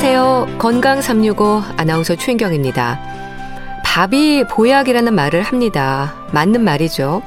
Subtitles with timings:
[0.00, 0.58] 안녕하세요.
[0.58, 3.00] 건강 365 아나운서 최인경입니다.
[3.84, 6.14] 밥이 보약이라는 말을 합니다.
[6.32, 7.20] 맞는 말이죠.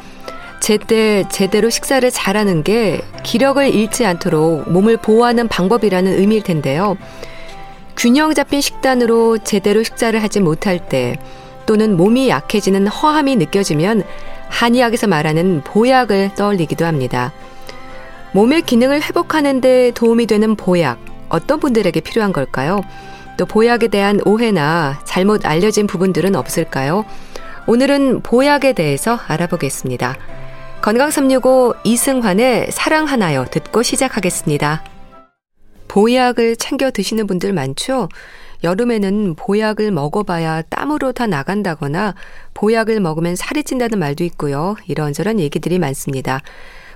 [0.61, 6.95] 제때 제대로 식사를 잘하는 게 기력을 잃지 않도록 몸을 보호하는 방법이라는 의미일 텐데요.
[7.97, 11.17] 균형 잡힌 식단으로 제대로 식사를 하지 못할 때
[11.65, 14.03] 또는 몸이 약해지는 허함이 느껴지면
[14.47, 17.33] 한의학에서 말하는 보약을 떠올리기도 합니다.
[18.31, 22.81] 몸의 기능을 회복하는 데 도움이 되는 보약, 어떤 분들에게 필요한 걸까요?
[23.37, 27.05] 또 보약에 대한 오해나 잘못 알려진 부분들은 없을까요?
[27.67, 30.17] 오늘은 보약에 대해서 알아보겠습니다.
[30.81, 34.83] 건강 365 이승환의 사랑 하나요 듣고 시작하겠습니다.
[35.87, 38.09] 보약을 챙겨 드시는 분들 많죠?
[38.63, 42.15] 여름에는 보약을 먹어봐야 땀으로 다 나간다거나
[42.53, 44.75] 보약을 먹으면 살이 찐다는 말도 있고요.
[44.87, 46.41] 이런저런 얘기들이 많습니다.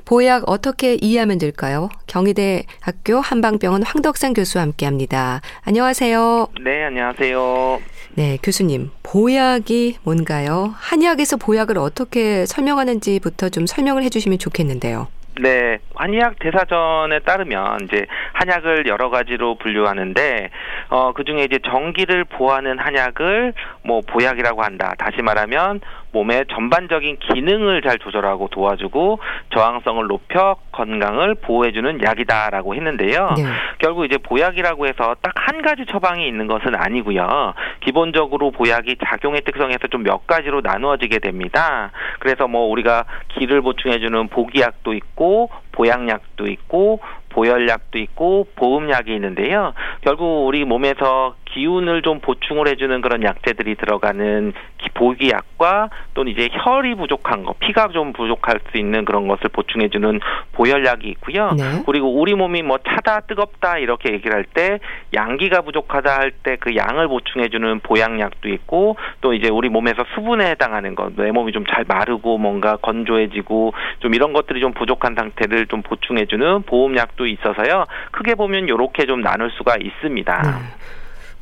[0.06, 1.90] 보약 어떻게 이해하면 될까요?
[2.08, 5.42] 경희대 학교 한방병원 황덕상 교수와 함께 합니다.
[5.64, 6.48] 안녕하세요.
[6.64, 7.82] 네, 안녕하세요.
[8.14, 8.92] 네, 교수님.
[9.02, 10.74] 보약이 뭔가요?
[10.78, 15.08] 한의학에서 보약을 어떻게 설명하는지부터 좀 설명을 해 주시면 좋겠는데요.
[15.42, 20.50] 네, 한의학 대사전에 따르면 이제 한약을 여러 가지로 분류하는데
[20.90, 23.54] 어 그중에 이제 전기를 보하는 한약을
[23.84, 24.94] 뭐 보약이라고 한다.
[24.98, 25.82] 다시 말하면
[26.16, 29.20] 몸의 전반적인 기능을 잘 조절하고 도와주고
[29.54, 33.34] 저항성을 높여 건강을 보호해주는 약이다라고 했는데요.
[33.38, 33.44] 네.
[33.80, 37.54] 결국 이제 보약이라고 해서 딱 한 가지 처방이 있는 것은 아니고요.
[37.82, 41.92] 기본적으로 보약이 작용의 특성에서 좀 몇 가지로 나누어지게 됩니다.
[42.20, 47.00] 그래서 뭐 우리가 기를 보충해주는 보기약도 있고 보약약도 있고
[47.36, 49.74] 보혈약도 있고 보음약이 있는데요.
[50.02, 54.54] 결국 우리 몸에서 기운을 좀 보충을 해주는 그런 약재들이 들어가는
[54.94, 60.20] 보기약과 또는 이제 혈이 부족한 거, 피가 좀 부족할 수 있는 그런 것을 보충해주는
[60.54, 61.52] 보혈약이 있고요.
[61.58, 61.64] 네.
[61.86, 64.80] 그리고 우리 몸이 뭐 차다, 뜨겁다 이렇게 얘기를 할 때
[65.14, 70.96] 양기가 부족하다 할 때 그 양을 보충해주는 보양약도 있고 또 이제 우리 몸에서 수분에 해당하는
[70.96, 75.82] 것, 내 몸이 좀 잘 마르고 뭔가 건조해지고 좀 이런 것들이 좀 부족한 상태를 좀
[75.82, 77.86] 보충해주는 보험약도 있어서요.
[78.12, 80.42] 크게 보면 이렇게 좀 나눌 수가 있습니다.
[80.42, 80.52] 네.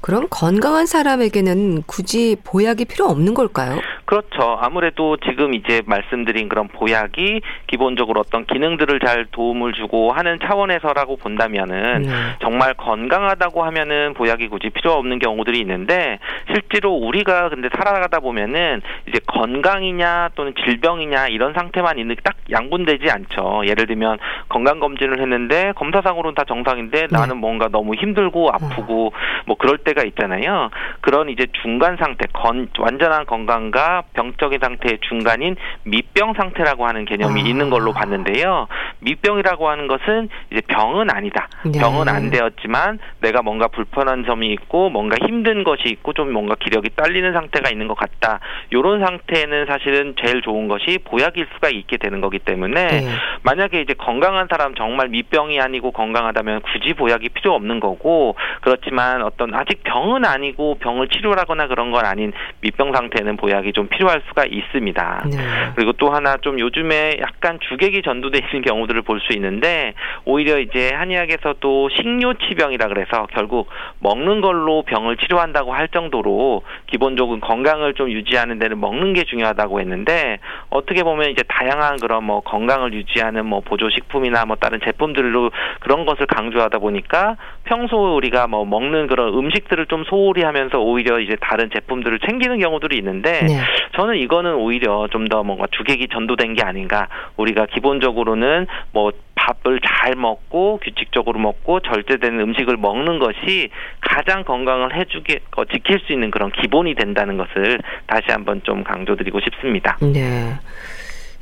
[0.01, 3.79] 그럼 건강한 사람에게는 굳이 보약이 필요 없는 걸까요?
[4.13, 4.59] 그렇죠.
[4.61, 12.03] 아무래도 지금 이제 말씀드린 그런 보약이 기본적으로 어떤 기능들을 잘 도움을 주고 하는 차원에서라고 본다면은
[12.03, 12.09] 네.
[12.41, 16.19] 정말 건강하다고 하면은 보약이 굳이 필요 없는 경우들이 있는데
[16.51, 23.63] 실제로 우리가 근데 살아가다 보면은 이제 건강이냐 또는 질병이냐 이런 상태만 있는 딱 양분되지 않죠.
[23.65, 24.19] 예를 들면
[24.49, 27.07] 건강 검진을 했는데 검사상으로는 다 정상인데 네.
[27.09, 29.11] 나는 뭔가 너무 힘들고 아프고 어.
[29.47, 30.69] 뭐 그럴 때 상태가 있잖아요.
[31.01, 37.45] 그런 이제 중간 상태, 건, 완전한 건강과 병적인 상태의 중간인 미병 상태라고 하는 개념이 아.
[37.45, 38.67] 있는 걸로 봤는데요.
[38.99, 41.47] 미병이라고 하는 것은 이제 병은 아니다.
[41.65, 41.79] 네.
[41.79, 46.89] 병은 안 되었지만 내가 뭔가 불편한 점이 있고 뭔가 힘든 것이 있고 좀 뭔가 기력이
[46.95, 48.39] 딸리는 상태가 있는 것 같다.
[48.69, 53.07] 이런 상태는 사실은 제일 좋은 것이 보약일 수가 있게 되는 거기 때문에 네.
[53.43, 59.53] 만약에 이제 건강한 사람 정말 미병이 아니고 건강하다면 굳이 보약이 필요 없는 거고 그렇지만 어떤
[59.53, 62.31] 아직 병은 아니고 병을 치료하거나 그런 건 아닌
[62.61, 65.25] 미병 상태는 보약이 좀 필요할 수가 있습니다.
[65.31, 65.37] 네.
[65.75, 69.93] 그리고 또 하나 좀 요즘에 약간 주객이 전도돼 있는 경우들을 볼 수 있는데
[70.25, 78.09] 오히려 이제 한의학에서도 식료치병이라 그래서 결국 먹는 걸로 병을 치료한다고 할 정도로 기본적인 건강을 좀
[78.11, 80.39] 유지하는 데는 먹는 게 중요하다고 했는데
[80.69, 86.25] 어떻게 보면 이제 다양한 그런 뭐 건강을 유지하는 뭐 보조식품이나 뭐 다른 제품들로 그런 것을
[86.25, 91.69] 강조하다 보니까 평소 우리가 뭐 먹는 그런 음식 음식들을 좀 소홀히 하면서 오히려 이제 다른
[91.73, 93.59] 제품들을 챙기는 경우들이 있는데 네.
[93.95, 97.07] 저는 이거는 오히려 좀 더 뭔가 주객이 전도된 게 아닌가.
[97.37, 103.69] 우리가 기본적으로는 뭐 밥을 잘 먹고 규칙적으로 먹고 절제되는 음식을 먹는 것이
[104.01, 109.39] 가장 건강을 해주게 어, 지킬 수 있는 그런 기본이 된다는 것을 다시 한번 좀 강조드리고
[109.39, 109.97] 싶습니다.
[110.01, 110.53] 네.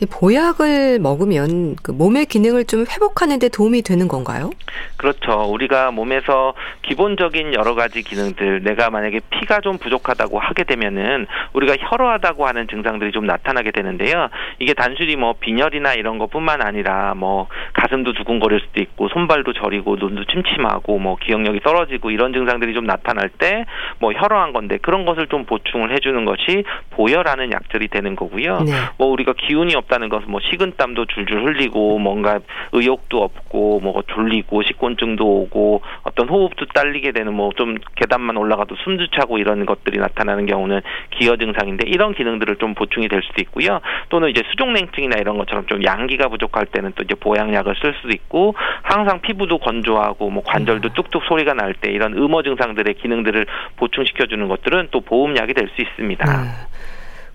[0.09, 4.49] 보약을 먹으면 그 몸의 기능을 좀 회복하는 데 도움이 되는 건가요?
[4.97, 5.43] 그렇죠.
[5.51, 6.53] 우리가 몸에서
[6.83, 13.11] 기본적인 여러 가지 기능들 내가 만약에 피가 좀 부족하다고 하게 되면은 우리가 혈어하다고 하는 증상들이
[13.11, 14.29] 좀 나타나게 되는데요.
[14.59, 20.25] 이게 단순히 뭐 빈혈이나 이런 것뿐만 아니라 뭐 가슴도 두근거릴 수도 있고 손발도 저리고 눈도
[20.25, 23.65] 침침하고 뭐 기억력이 떨어지고 이런 증상들이 좀 나타날 때
[23.99, 28.61] 뭐 혈어한 건데 그런 것을 좀 보충을 해주는 것이 보혈하는 약들이 되는 거고요.
[28.61, 28.71] 네.
[28.97, 32.39] 뭐 우리가 기운이 없 없다는 것은 뭐 식은땀도 줄줄 흘리고 뭔가
[32.71, 39.07] 의욕도 없고 뭐 졸리고 식곤증도 오고 어떤 호흡도 딸리게 되는 뭐 좀 계단만 올라가도 숨도
[39.07, 43.81] 차고 이런 것들이 나타나는 경우는 기여 증상인데 이런 기능들을 좀 보충이 될 수도 있고요.
[44.07, 48.55] 또는 이제 수족냉증이나 이런 것처럼 좀 양기가 부족할 때는 또 이제 보양약을 쓸 수도 있고
[48.83, 50.93] 항상 피부도 건조하고 뭐 관절도 음.
[50.93, 53.45] 뚝뚝 소리가 날 때 이런 음어 증상들의 기능들을
[53.77, 56.25] 보충시켜 주는 것들은 또 보험약이 될 수 있습니다.
[56.25, 56.49] 네.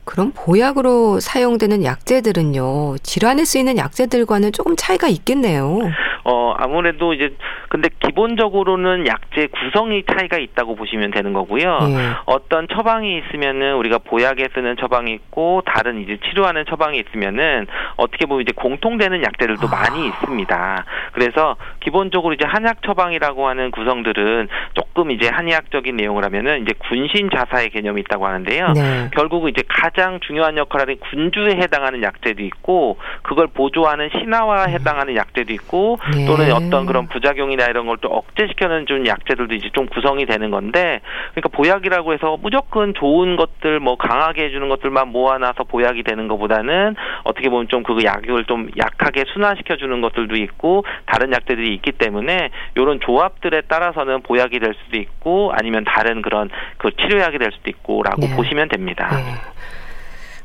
[0.07, 5.81] 그럼 보약으로 사용되는 약재들은요, 질환에 쓰이는 약재들과는 조금 차이가 있겠네요.
[6.25, 7.35] 어, 아무래도 이제,
[7.69, 11.79] 근데 기본적으로는 약재 구성이 차이가 있다고 보시면 되는 거고요.
[11.83, 11.97] 예.
[12.25, 17.67] 어떤 처방이 있으면은 우리가 보약에 쓰는 처방이 있고, 다른 이제 치료하는 처방이 있으면은
[17.97, 19.71] 어떻게 보면 이제 공통되는 약재들도 아.
[19.71, 20.85] 많이 있습니다.
[21.13, 27.71] 그래서 기본적으로 이제 한약 처방이라고 하는 구성들은 조금 이제 한의학적인 내용을 하면은 이제 군신 자사의
[27.71, 28.73] 개념이 있다고 하는데요.
[28.73, 29.11] 네.
[29.13, 34.71] 결국 이제 가 가장 중요한 역할을 하는 군주에 해당하는 약재도 있고 그걸 보조하는 신화와 음.
[34.71, 36.27] 해당하는 약재도 있고 네.
[36.27, 41.01] 또는 어떤 그런 부작용이나 이런 걸 또 억제시켜는 준 약재들도 이제 좀 구성이 되는 건데
[41.33, 46.95] 그러니까 보약이라고 해서 무조건 좋은 것들 뭐 강하게 해주는 것들만 모아놔서 보약이 되는 것보다는
[47.25, 52.51] 어떻게 보면 좀 그 약을 좀 약하게 순환시켜 주는 것들도 있고 다른 약재들이 있기 때문에
[52.75, 58.21] 이런 조합들에 따라서는 보약이 될 수도 있고 아니면 다른 그런 그 치료약이 될 수도 있고라고
[58.21, 58.37] 네.
[58.37, 59.09] 보시면 됩니다.
[59.17, 59.57] 네.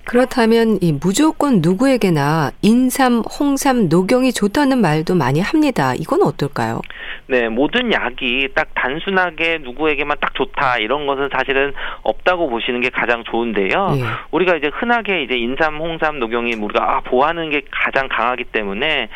[0.05, 5.93] 그렇다면 이 무조건 누구에게나 인삼, 홍삼, 녹용이 좋다는 말도 많이 합니다.
[5.95, 6.81] 이건 어떨까요?
[7.27, 13.23] 네, 모든 약이 딱 단순하게 누구에게만 딱 좋다 이런 것은 사실은 없다고 보시는 게 가장
[13.23, 13.95] 좋은데요.
[13.95, 14.01] 예.
[14.31, 19.07] 우리가 이제 흔하게 이제 인삼, 홍삼, 녹용이 우리가 아, 보하는 게 가장 강하기 때문에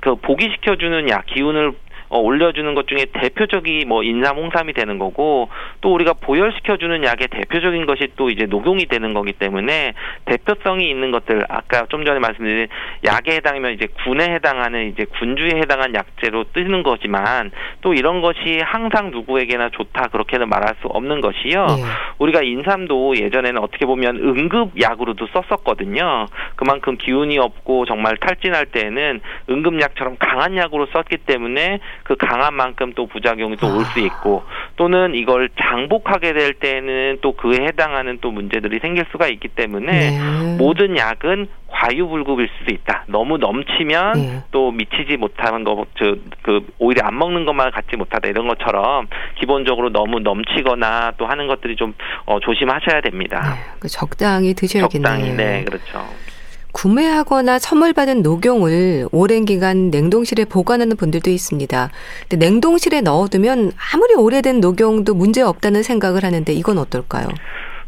[0.00, 1.72] 그 보기 시켜주는 약, 기운을
[2.08, 5.48] 어, 올려주는 것 중에 대표적이 뭐 인삼, 홍삼이 되는 거고
[5.80, 9.94] 또 우리가 보혈시켜주는 약의 대표적인 것이 또 이제 녹용이 되는 거기 때문에
[10.24, 12.68] 대표성이 있는 것들 아까 좀 전에 말씀드린
[13.04, 17.50] 약에 해당하면 이제 군에 해당하는 이제 군주에 해당한 약재로 뜨는 거지만
[17.82, 21.66] 또 이런 것이 항상 누구에게나 좋다 그렇게는 말할 수 없는 것이요.
[21.66, 21.82] 네.
[22.18, 26.26] 우리가 인삼도 예전에는 어떻게 보면 응급 약으로도 썼었거든요.
[26.56, 29.20] 그만큼 기운이 없고 정말 탈진할 때에는
[29.50, 34.02] 응급약처럼 강한 약으로 썼기 때문에 그 강한 만큼 또 부작용이 또 올수 아.
[34.02, 34.42] 있고
[34.76, 40.56] 또는 이걸 장복하게 될 때는 또 그에 해당하는 또 문제들이 생길 수가 있기 때문에 네.
[40.56, 43.04] 모든 약은 과유불급일 수도 있다.
[43.08, 44.42] 너무 넘치면 네.
[44.52, 49.06] 또 미치지 못하는 거, 저, 그, 오히려 안 먹는 것만 갖지 못하다 이런 것처럼
[49.38, 51.92] 기본적으로 너무 넘치거나 또 하는 것들이 좀,
[52.24, 53.54] 어, 조심하셔야 됩니다.
[53.54, 53.72] 네.
[53.80, 55.12] 그 적당히 드셔야겠네요.
[55.12, 56.06] 적당히, 네, 그렇죠.
[56.72, 61.90] 구매하거나 선물받은 녹용을 오랜 기간 냉동실에 보관하는 분들도 있습니다.
[62.28, 67.28] 근데 냉동실에 넣어두면 아무리 오래된 녹용도 문제 없다는 생각을 하는데 이건 어떨까요?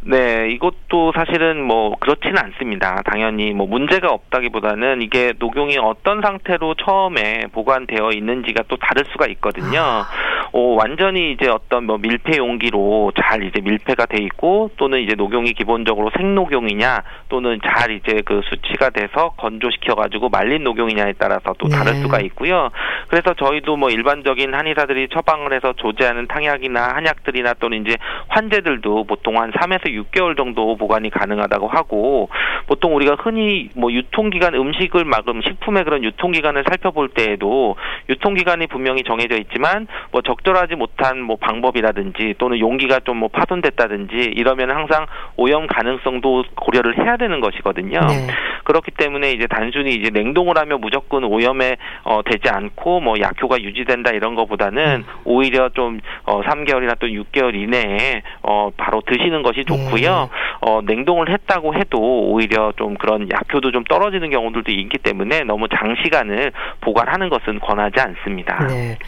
[0.03, 3.03] 네, 이것도 사실은 뭐 그렇지는 않습니다.
[3.05, 9.79] 당연히 뭐 문제가 없다기보다는 이게 녹용이 어떤 상태로 처음에 보관되어 있는지가 또 다를 수가 있거든요.
[9.79, 10.07] 아.
[10.53, 15.53] 어, 완전히 이제 어떤 뭐 밀폐 용기로 잘 이제 밀폐가 돼 있고 또는 이제 녹용이
[15.53, 21.93] 기본적으로 생녹용이냐 또는 잘 이제 그 수치가 돼서 건조시켜 가지고 말린 녹용이냐에 따라서 또 다를
[21.93, 22.01] 네.
[22.01, 22.71] 수가 있고요.
[23.09, 27.97] 그래서 저희도 뭐 일반적인 한의사들이 처방을 해서 조제하는 탕약이나 한약들이나 또는 이제
[28.29, 32.29] 환제들도 보통 한 3에서 6개월 정도 보관이 가능하다고 하고
[32.67, 37.77] 보통 우리가 흔히 뭐 유통기간 음식을 막음 식품의 그런 유통기간을 살펴볼 때에도
[38.09, 44.33] 유통기간이 분명히 정해져 있지만 뭐 적 절하지 못한 뭐 방법이라든지 또는 용기가 좀 뭐 파손됐다든지
[44.35, 45.07] 이러면 항상
[45.37, 48.01] 오염 가능성도 고려를 해야 되는 것이거든요.
[48.01, 48.27] 네.
[48.65, 54.11] 그렇기 때문에 이제 단순히 이제 냉동을 하면 무조건 오염에 어, 되지 않고 뭐 약효가 유지된다
[54.13, 55.05] 이런 것보다는 음.
[55.25, 60.31] 오히려 좀 어, 3개월이나 또 6개월 이내에 어, 바로 드시는 것이 좋고 좋고요.
[60.33, 60.39] 네.
[60.61, 66.53] 어, 냉동을 했다고 해도 오히려 좀 그런 약효도 좀 떨어지는 경우들도 있기 때문에 너무 장시간을
[66.81, 68.67] 보관하는 것은 권하지 않습니다.
[68.67, 68.99] 네.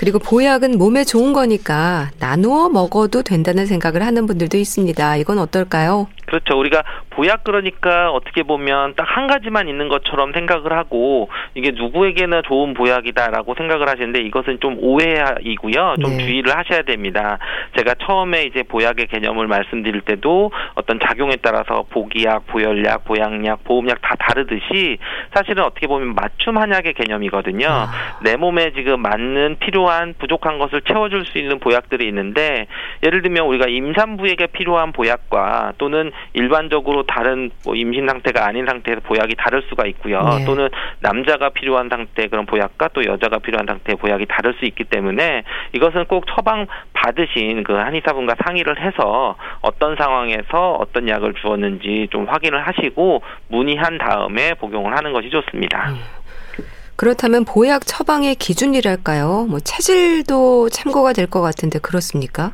[0.00, 5.16] 그리고 보약은 몸에 좋은 거니까 나누어 먹어도 된다는 생각을 하는 분들도 있습니다.
[5.16, 6.08] 이건 어떨까요?
[6.24, 6.58] 그렇죠.
[6.58, 12.74] 우리가 보약 그러니까 어떻게 보면 딱 한 가지만 있는 것처럼 생각을 하고 이게 누구에게나 좋은
[12.74, 15.96] 보약이다라고 생각을 하시는데 이것은 좀 오해이고요.
[16.00, 16.18] 좀 네.
[16.24, 17.38] 주의를 하셔야 됩니다.
[17.76, 24.14] 제가 처음에 이제 보약의 개념을 말씀드릴 때도 어떤 작용에 따라서 보기약, 보혈약, 보양약, 보험약 다
[24.20, 24.98] 다르듯이
[25.34, 27.66] 사실은 어떻게 보면 맞춤 한약의 개념이거든요.
[27.66, 27.90] 아.
[28.22, 32.66] 내 몸에 지금 맞는 필요한 부족한 것을 채워줄 수 있는 보약들이 있는데
[33.02, 39.34] 예를 들면 우리가 임산부에게 필요한 보약과 또는 일반적으로 다른 뭐 임신 상태가 아닌 상태에서 보약이
[39.36, 40.20] 다를 수가 있고요.
[40.20, 40.44] 네.
[40.44, 40.68] 또는
[41.00, 45.42] 남자가 필요한 상태 그런 보약과 또 여자가 필요한 상태의 보약이 다를 수 있기 때문에
[45.72, 52.66] 이것은 꼭 처방 받으신 그 한의사분과 상의를 해서 어떤 상황에서 어떤 약을 주었는지 좀 확인을
[52.66, 55.90] 하시고 문의한 다음에 복용을 하는 것이 좋습니다.
[55.90, 56.19] 음.
[57.04, 59.46] 그렇다면 보약 처방의 기준이랄까요?
[59.48, 62.52] 뭐 체질도 참고가 될 것 같은데 그렇습니까?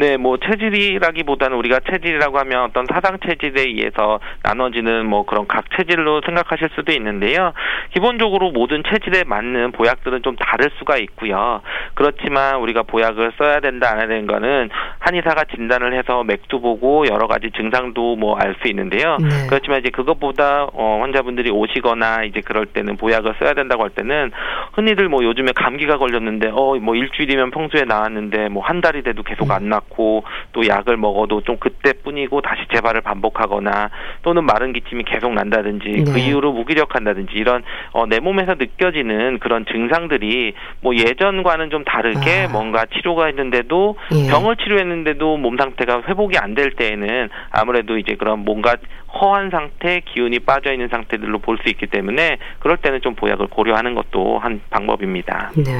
[0.00, 6.22] 네, 뭐 체질이라기보다는 우리가 체질이라고 하면 어떤 사상 체질에 의해서 나눠지는 뭐 그런 각 체질로
[6.24, 7.52] 생각하실 수도 있는데요.
[7.92, 11.60] 기본적으로 모든 체질에 맞는 보약들은 좀 다를 수가 있고요.
[11.92, 17.50] 그렇지만 우리가 보약을 써야 된다 안 해야 거는 한의사가 진단을 해서 맥도 보고 여러 가지
[17.50, 19.18] 증상도 뭐 알 수 있는데요.
[19.20, 19.28] 네.
[19.50, 24.30] 그렇지만 이제 그것보다 어 환자분들이 오시거나 이제 그럴 때는 보약을 써야 된다고 할 때는
[24.72, 29.50] 흔히들 뭐 요즘에 감기가 걸렸는데 어 뭐 일주일이면 평소에 나왔는데 뭐 한 달이 돼도 계속
[29.50, 29.80] 안 나.
[29.90, 33.90] 않고 또 약을 먹어도 좀 그때뿐이고 다시 재발을 반복하거나
[34.22, 36.12] 또는 마른 기침이 계속 난다든지 그 네.
[36.12, 42.52] 그 이후로 무기력한다든지 이런 어, 내 몸에서 느껴지는 그런 증상들이 뭐 예전과는 좀 다르게 아.
[42.52, 44.30] 뭔가 치료가 했는데도 예.
[44.30, 48.74] 병을 치료했는데도 몸 상태가 회복이 안 될 때에는 아무래도 이제 그런 뭔가
[49.14, 53.94] 허한 상태, 기운이 빠져 있는 상태들로 볼 수 있기 때문에 그럴 때는 좀 보약을 고려하는
[53.94, 55.52] 것도 한 방법입니다.
[55.56, 55.72] 네.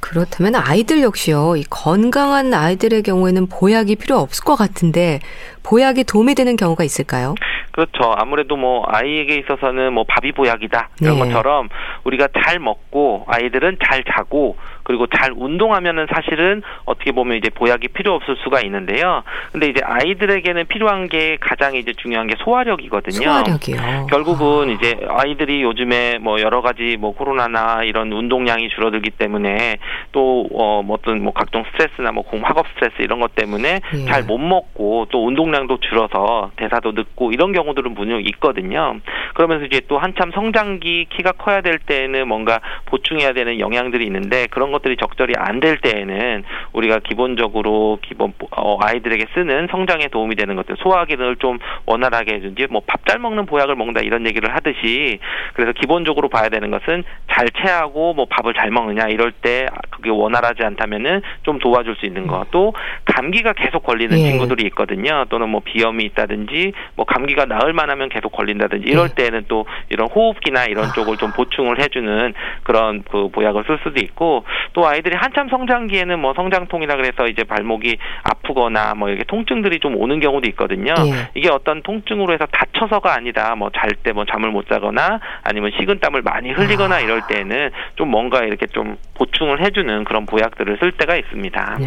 [0.00, 1.56] 그렇다면 아이들 역시요.
[1.56, 5.20] 이 건강한 아이들의 경우에는 보약이 필요 없을 것 같은데
[5.62, 7.34] 보약이 도움이 되는 경우가 있을까요?
[7.72, 8.12] 그렇죠.
[8.16, 11.20] 아무래도 뭐 아이에게 있어서는 뭐 밥이 보약이다 이런 네.
[11.20, 11.68] 것처럼
[12.04, 18.14] 우리가 잘 먹고 아이들은 잘 자고 그리고 잘 운동하면은 사실은 어떻게 보면 이제 보약이 필요
[18.14, 19.22] 없을 수가 있는데요.
[19.52, 23.22] 근데 이제 아이들에게는 필요한 게 가장 이제 중요한 게 소화력이거든요.
[23.22, 24.06] 소화력이요.
[24.10, 24.72] 결국은 아.
[24.72, 29.76] 이제 아이들이 요즘에 뭐 여러 가지 뭐 코로나나 이런 운동량이 줄어들기 때문에
[30.10, 34.04] 또어 뭐 어떤 뭐 각종 스트레스나 뭐 공학업 스트레스 이런 것 때문에 예.
[34.06, 38.96] 잘못 먹고 또 운동 량도 줄어서 대사도 늦고 이런 경우들은 분명 있거든요.
[39.34, 44.72] 그러면서 이제 또 한참 성장기 키가 커야 될 때는 뭔가 보충해야 되는 영양들이 있는데 그런
[44.72, 46.42] 것 것들이 적절히 안 될 때에는
[46.72, 52.66] 우리가 기본적으로 기본 어, 아이들에게 쓰는 성장에 도움이 되는 것들 소화 기능을 좀 원활하게 해준지
[52.70, 55.18] 뭐 밥 잘 먹는 보약을 먹는다 이런 얘기를 하듯이
[55.54, 57.02] 그래서 기본적으로 봐야 되는 것은
[57.32, 62.28] 잘 체하고 뭐 밥을 잘 먹느냐 이럴 때 그게 원활하지 않다면은 좀 도와줄 수 있는
[62.28, 62.46] 것.
[62.52, 62.72] 또
[63.04, 64.22] 감기가 계속 걸리는 예.
[64.30, 65.24] 친구들이 있거든요.
[65.28, 69.14] 또는 뭐 비염이 있다든지 뭐 감기가 나을 만하면 계속 걸린다든지 이럴 예.
[69.14, 70.92] 때는 또 이런 호흡기나 이런 아.
[70.92, 76.34] 쪽을 좀 보충을 해주는 그런 그 보약을 쓸 수도 있고 또 아이들이 한참 성장기에는 뭐
[76.34, 80.94] 성장통이라 그래서 이제 발목이 아프거나 뭐 이렇게 통증들이 좀 오는 경우도 있거든요.
[81.06, 81.30] 예.
[81.34, 83.54] 이게 어떤 통증으로 해서 다쳐서가 아니다.
[83.56, 87.00] 뭐 잘 때 뭐 잠을 못 자거나 아니면 식은땀을 많이 흘리거나 아.
[87.00, 91.76] 이럴 때는 좀 뭔가 이렇게 좀 보충을 해주는 그런 보약들을 쓸 때가 있습니다.
[91.80, 91.86] 예.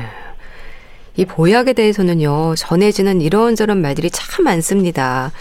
[1.16, 5.32] 이 보약에 대해서는요, 전해지는 이런저런 말들이 참 많습니다.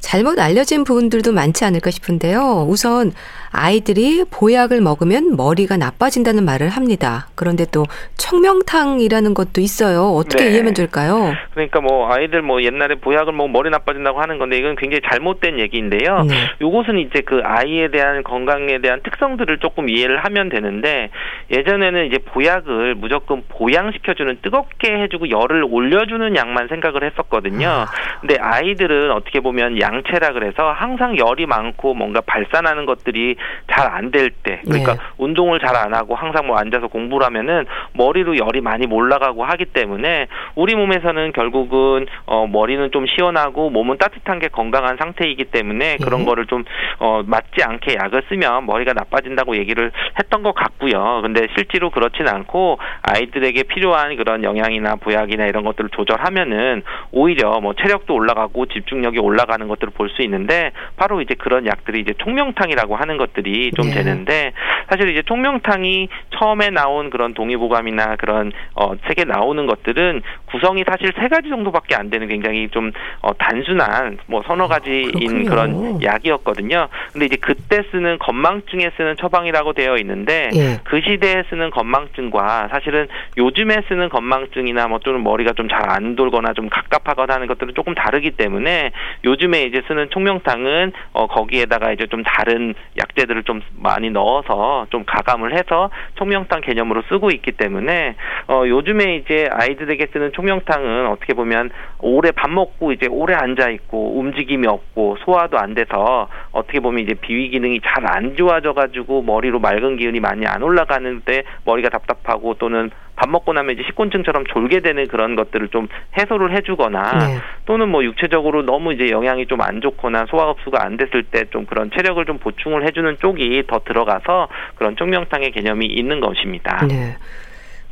[0.00, 2.66] 잘못 알려진 부분들도 많지 않을까 싶은데요.
[2.68, 3.12] 우선
[3.52, 7.28] 아이들이 보약을 먹으면 머리가 나빠진다는 말을 합니다.
[7.34, 7.84] 그런데 또
[8.16, 10.14] 청명탕이라는 것도 있어요.
[10.16, 10.50] 어떻게 네.
[10.50, 11.32] 이해하면 될까요?
[11.52, 16.22] 그러니까 뭐 아이들 뭐 옛날에 보약을 먹 머리 나빠진다고 하는 건데 이건 굉장히 잘못된 얘기인데요.
[16.22, 16.34] 네.
[16.60, 21.10] 요것은 이제 그 아이에 대한 건강에 대한 특성들을 조금 이해를 하면 되는데
[21.50, 27.68] 예전에는 이제 보약을 무조건 보양시켜주는 뜨겁게 해주고 열을 올려주는 양만 생각을 했었거든요.
[27.68, 27.86] 아.
[28.20, 33.36] 근데 아이들은 어떻게 보면 양체라 그래서 항상 열이 많고 뭔가 발산하는 것들이
[33.68, 34.98] 잘 안 될 때, 그러니까 네.
[35.18, 40.26] 운동을 잘 안 하고 항상 뭐 앉아서 공부를 하면은 머리로 열이 많이 몰라가고 하기 때문에
[40.54, 46.26] 우리 몸에서는 결국은 어 머리는 좀 시원하고 몸은 따뜻한 게 건강한 상태이기 때문에 그런 네.
[46.26, 46.64] 거를 좀
[46.98, 51.20] 어 맞지 않게 약을 쓰면 머리가 나빠진다고 얘기를 했던 것 같고요.
[51.22, 58.14] 근데 실제로 그렇지는 않고 아이들에게 필요한 그런 영양이나 보약이나 이런 것들을 조절하면은 오히려 뭐 체력도
[58.14, 63.31] 올라가고 집중력이 올라가는 것들을 볼 수 있는데 바로 이제 그런 약들이 이제 총명탕이라고 하는 것
[63.34, 63.94] 들이 좀 네.
[63.94, 64.52] 되는데
[64.88, 66.08] 사실 이제 총명탕이
[66.38, 70.22] 처음에 나온 그런 동의보감이나 그런 어 책에 나오는 것들은
[70.52, 72.92] 구성이 사실 세 가지 정도밖에 안 되는 굉장히 좀
[73.22, 76.88] 어, 단순한 뭐 서너 가지인 아, 그런 약이었거든요.
[77.12, 80.78] 근데 이제 그때 쓰는 건망증에 쓰는 처방이라고 되어 있는데 예.
[80.84, 86.52] 그 시대에 쓰는 건망증과 사실은 요즘에 쓰는 건망증이나 뭐 또는 머리가 좀 잘 안 돌거나
[86.54, 88.92] 좀 갑갑하거나 하는 것들은 조금 다르기 때문에
[89.24, 95.54] 요즘에 이제 쓰는 총명탕은 어 거기에다가 이제 좀 다른 약재들을 좀 많이 넣어서 좀 가감을
[95.56, 98.14] 해서 총명탕 개념으로 쓰고 있기 때문에
[98.48, 101.70] 어 요즘에 이제 아이들에게 쓰는 총 명탕은 어떻게 보면
[102.00, 107.14] 오래 밥 먹고 이제 오래 앉아 있고 움직임이 없고 소화도 안 돼서 어떻게 보면 이제
[107.14, 112.90] 비위 기능이 잘 안 좋아져 가지고 머리로 맑은 기운이 많이 안 올라가는데 머리가 답답하고 또는
[113.14, 115.86] 밥 먹고 나면 이제 식곤증처럼 졸게 되는 그런 것들을 좀
[116.18, 117.38] 해소를 해주거나 네.
[117.66, 121.66] 또는 뭐 육체적으로 너무 이제 영양이 좀 안 좋거나 소화 흡수가 안 됐을 때 좀
[121.66, 126.84] 그런 체력을 좀 보충을 해주는 쪽이 더 들어가서 그런 쪽명탕의 개념이 있는 것입니다.
[126.88, 127.16] 네.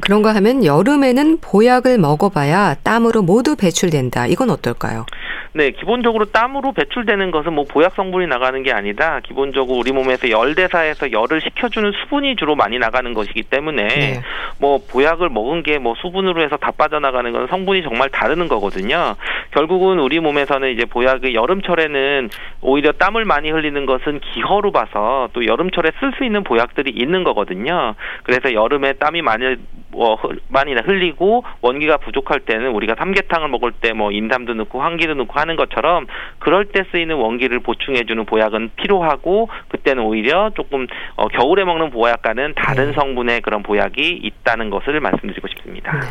[0.00, 4.26] 그런가 하면 여름에는 보약을 먹어봐야 땀으로 모두 배출된다.
[4.26, 5.06] 이건 어떨까요?
[5.52, 9.18] 네, 기본적으로 땀으로 배출되는 것은 뭐 보약 성분이 나가는 게 아니다.
[9.24, 14.22] 기본적으로 우리 몸에서 열 대사에서 열을 식혀주는 수분이 주로 많이 나가는 것이기 때문에 네.
[14.60, 19.16] 뭐 보약을 먹은 게 뭐 수분으로 해서 다 빠져나가는 건 성분이 정말 다르는 거거든요.
[19.52, 22.28] 결국은 우리 몸에서는 이제 보약의 여름철에는
[22.60, 27.94] 오히려 땀을 많이 흘리는 것은 기허로 봐서 또 여름철에 쓸 수 있는 보약들이 있는 거거든요.
[28.22, 29.56] 그래서 여름에 땀이 많이
[29.92, 30.18] 뭐
[30.48, 35.56] 많이 흘리고 원기가 부족할 때는 우리가 삼계탕을 먹을 때 뭐 인삼도 넣고 황기도 넣고 하는
[35.56, 36.06] 것처럼
[36.38, 42.86] 그럴 때 쓰이는 원기를 보충해주는 보약은 필요하고 그때는 오히려 조금 어, 겨울에 먹는 보약과는 다른
[42.88, 42.92] 네.
[42.92, 45.92] 성분의 그런 보약이 있다는 것을 말씀드리고 싶습니다.
[45.92, 46.06] 네.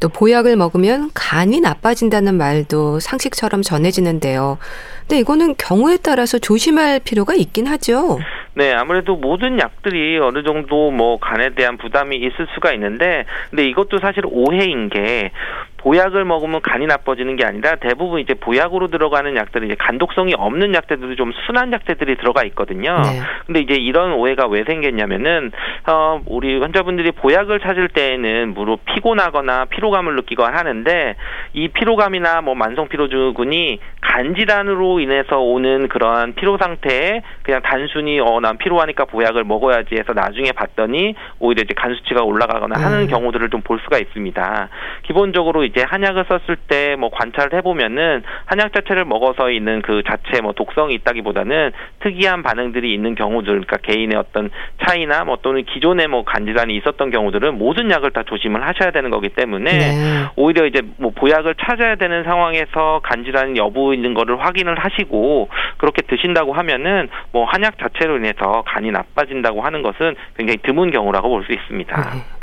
[0.00, 4.58] 또 보약을 먹으면 간이 나빠진다는 말도 상식처럼 전해지는데요.
[5.00, 8.18] 근데 이거는 경우에 따라서 조심할 필요가 있긴 하죠.
[8.54, 14.00] 네, 아무래도 모든 약들이 어느 정도 뭐 간에 대한 부담이 있을 수가 있는데, 근데 이것도
[14.00, 15.30] 사실 오해인 게
[15.78, 21.14] 보약을 먹으면 간이 나빠지는 게 아니라 대부분 이제 보약으로 들어가는 약들은 이제 간독성이 없는 약들도
[21.16, 22.96] 좀 순한 약들이 들어가 있거든요.
[23.02, 23.20] 네.
[23.46, 25.52] 근데 이제 이런 오해가 왜 생겼냐면은
[25.86, 31.14] 어 우리 환자분들이 보약을 찾을 때에는 무로 피곤하거나 피로감을 느끼거나 하는데
[31.54, 38.38] 이 피로감이나 뭐 만성 피로증후군이 간 질환으로 인해서 오는 그러한 피로 상태에 그냥 단순히 어
[38.40, 43.06] 난 피로하니까 보약을 먹어야지 해서 나중에 봤더니 오히려 이제 간 수치가 올라가거나 하는 음.
[43.08, 44.68] 경우들을 좀 볼 수가 있습니다.
[45.02, 50.52] 기본적으로 이제 한약을 썼을 때 뭐 관찰을 해보면은 한약 자체를 먹어서 있는 그 자체 뭐
[50.52, 54.50] 독성이 있다기보다는 특이한 반응들이 있는 경우들, 그러니까 개인의 어떤
[54.84, 59.28] 차이나 뭐 또는 기존에 뭐 간질환이 있었던 경우들은 모든 약을 다 조심을 하셔야 되는 거기
[59.28, 60.24] 때문에 네.
[60.36, 66.52] 오히려 이제 뭐 보약을 찾아야 되는 상황에서 간질환 여부 있는 거를 확인을 하시고 그렇게 드신다고
[66.52, 71.96] 하면은 뭐 한약 자체로 인해서 간이 나빠진다고 하는 것은 굉장히 드문 경우라고 볼 수 있습니다.
[71.96, 72.37] 네.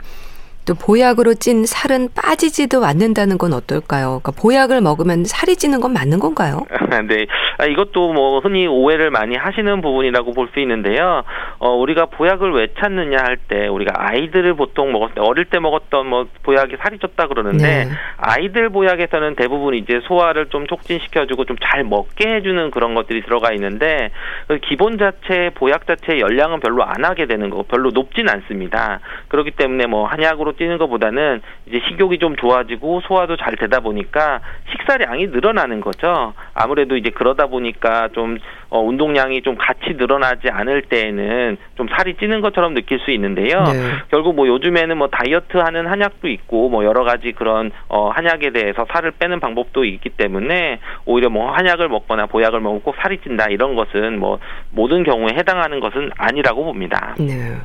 [0.65, 4.19] 또 보약으로 찐 살은 빠지지도 않는다는 건 어떨까요?
[4.23, 6.65] 그러니까 보약을 먹으면 살이 찌는 건 맞는 건가요?
[7.07, 7.25] 네,
[7.57, 11.23] 아, 이것도 뭐 흔히 오해를 많이 하시는 부분이라고 볼 수 있는데요.
[11.57, 16.07] 어, 우리가 보약을 왜 찾느냐 할 때 우리가 아이들을 보통 먹었을 때 어릴 때 먹었던
[16.07, 17.89] 뭐 보약이 살이 쪘다 그러는데 네.
[18.17, 24.11] 아이들 보약에서는 대부분 이제 소화를 좀 촉진시켜주고 좀 잘 먹게 해주는 그런 것들이 들어가 있는데
[24.47, 28.99] 그 기본 자체 보약 자체의 열량은 별로 안 하게 되는 거 별로 높진 않습니다.
[29.29, 34.41] 그렇기 때문에 뭐 한약으로 뛰는 것보다는 이제 식욕이 좀 좋아지고 소화도 잘 되다 보니까
[34.71, 36.33] 식사량이 늘어나는 거죠.
[36.53, 38.37] 아무래도 이제 그러다 보니까 좀
[38.69, 43.63] 어, 운동량이 좀 같이 늘어나지 않을 때에는 좀 살이 찌는 것처럼 느낄 수 있는데요.
[43.63, 43.73] 네.
[44.09, 48.85] 결국 뭐 요즘에는 뭐 다이어트 하는 한약도 있고 뭐 여러 가지 그런 어, 한약에 대해서
[48.91, 53.75] 살을 빼는 방법도 있기 때문에 오히려 뭐 한약을 먹거나 보약을 먹고 꼭 살이 찐다 이런
[53.75, 54.39] 것은 뭐
[54.71, 57.15] 모든 경우에 해당하는 것은 아니라고 봅니다.
[57.17, 57.57] 네.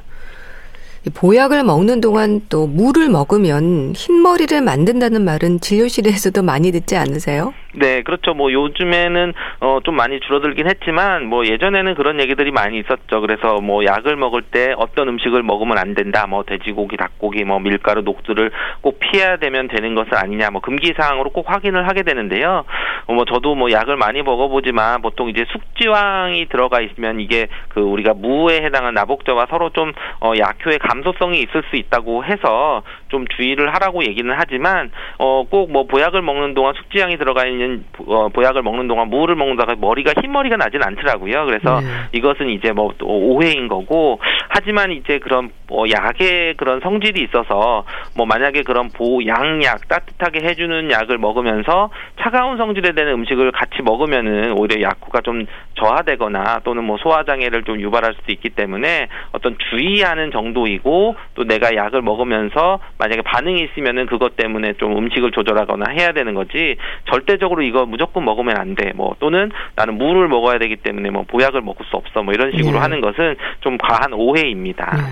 [1.14, 7.54] 보약을 먹는 동안 또 물을 먹으면 흰머리를 만든다는 말은 진료실에서도 많이 듣지 않으세요?
[7.74, 8.34] 네, 그렇죠.
[8.34, 13.20] 뭐 요즘에는 어, 좀 많이 줄어들긴 했지만 뭐 예전에는 그런 얘기들이 많이 있었죠.
[13.20, 16.26] 그래서 뭐 약을 먹을 때 어떤 음식을 먹으면 안 된다.
[16.26, 20.50] 뭐 돼지고기, 닭고기, 뭐 밀가루, 녹두를 꼭 피해야 되면 되는 것은 아니냐.
[20.50, 22.64] 뭐 금기 사항으로 꼭 확인을 하게 되는데요.
[23.06, 28.14] 어, 뭐 저도 뭐 약을 많이 먹어보지만 보통 이제 숙지황이 들어가 있으면 이게 그 우리가
[28.14, 34.04] 무에 해당한 나복저와 서로 좀 어, 약효의 감소성이 있을 수 있다고 해서 좀 주의를 하라고
[34.04, 39.08] 얘기는 하지만 어, 꼭 뭐 보약을 먹는 동안 숙지향이 들어가 있는 어, 보약을 먹는 동안
[39.08, 41.46] 무를 먹는다가 머리가 흰머리가 나진 않더라고요.
[41.46, 41.86] 그래서 네.
[42.12, 44.18] 이것은 이제 뭐 오해인 거고
[44.48, 47.84] 하지만 이제 그런 뭐 약의 그런 성질이 있어서
[48.16, 54.82] 뭐 만약에 그런 보양약 따뜻하게 해주는 약을 먹으면서 차가운 성질에 되는 음식을 같이 먹으면은 오히려
[54.82, 61.14] 약효가 좀 저하되거나 또는 뭐 소화 장애를 좀 유발할 수도 있기 때문에 어떤 주의하는 정도이고
[61.34, 66.76] 또 내가 약을 먹으면서 만약에 반응이 있으면은 그것 때문에 좀 음식을 조절하거나 해야 되는 거지
[67.10, 68.92] 절대적으로 이거 무조건 먹으면 안 돼.
[68.94, 72.22] 뭐 또는 나는 물을 먹어야 되기 때문에 뭐 보약을 먹을 수 없어.
[72.22, 72.78] 뭐 이런 식으로 네.
[72.78, 74.96] 하는 것은 좀 과한 오해입니다.
[74.96, 75.02] 네.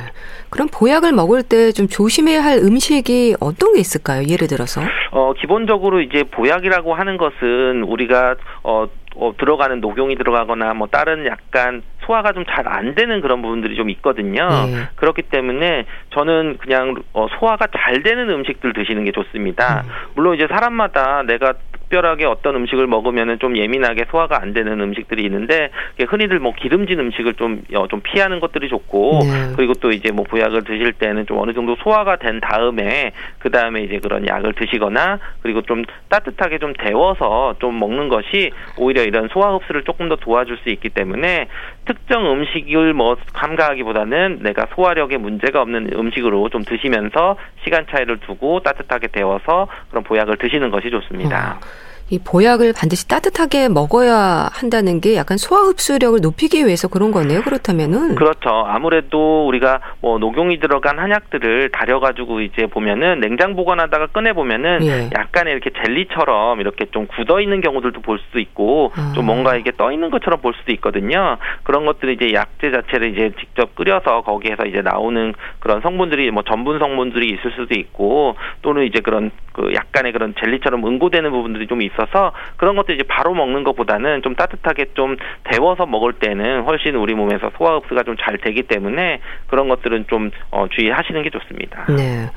[0.51, 4.25] 그럼 보약을 먹을 때 좀 조심해야 할 음식이 어떤 게 있을까요?
[4.29, 4.81] 예를 들어서?
[5.11, 11.83] 어, 기본적으로 이제 보약이라고 하는 것은 우리가 어, 어, 들어가는 녹용이 들어가거나 뭐 다른 약간
[12.09, 14.49] 소화가 좀 잘 안 되는 그런 부분들이 좀 있거든요.
[14.67, 14.89] 네.
[14.97, 19.83] 그렇기 때문에 저는 그냥 어, 소화가 잘 되는 음식들 드시는 게 좋습니다.
[19.85, 19.91] 음.
[20.15, 21.55] 물론 이제 사람마다 내가
[21.89, 25.71] 특별하게 어떤 음식을 먹으면은 좀 예민하게 소화가 안 되는 음식들이 있는데
[26.09, 29.53] 흔히들 뭐 기름진 음식을 좀좀 어, 좀 피하는 것들이 좋고 네.
[29.57, 33.81] 그리고 또 이제 뭐 보약을 드실 때는 좀 어느 정도 소화가 된 다음에 그 다음에
[33.81, 39.55] 이제 그런 약을 드시거나 그리고 좀 따뜻하게 좀 데워서 좀 먹는 것이 오히려 이런 소화
[39.55, 41.49] 흡수를 조금 더 도와줄 수 있기 때문에
[41.87, 49.09] 특정 음식을 뭐 감가하기보다는 내가 소화력에 문제가 없는 음식으로 좀 드시면서 시간 차이를 두고 따뜻하게
[49.09, 51.59] 데워서 그런 보약을 드시는 것이 좋습니다.
[51.63, 51.78] 어.
[52.11, 57.43] 이 보약을 반드시 따뜻하게 먹어야 한다는 게 약간 소화 흡수력을 높이기 위해서 그런 거네요.
[57.43, 58.49] 그렇다면은 그렇죠.
[58.67, 65.11] 아무래도 우리가 뭐 녹용이 들어간 한약들을 달여 가지고 이제 보면은 냉장 보관하다가 꺼내 보면은 예.
[65.15, 69.13] 약간의 이렇게 젤리처럼 이렇게 좀 굳어 있는 경우들도 볼 수도 있고 아.
[69.15, 71.37] 좀 뭔가 이게 떠 있는 것처럼 볼 수도 있거든요.
[71.63, 76.79] 그런 것들이 이제 약재 자체를 이제 직접 끓여서 거기에서 이제 나오는 그런 성분들이 뭐 전분
[76.79, 81.98] 성분들이 있을 수도 있고 또는 이제 그런 그 약간의 그런 젤리처럼 응고되는 부분들이 좀 있어.
[81.99, 87.15] 있어서 그런 것도 이제 바로 먹는 것보다는 좀 따뜻하게 좀 데워서 먹을 때는 훨씬 우리
[87.15, 91.87] 몸에서 소화 흡수가 좀 잘 되기 때문에 그런 것들은 좀 어, 주의하시는 게 좋습니다.
[91.89, 92.29] 네.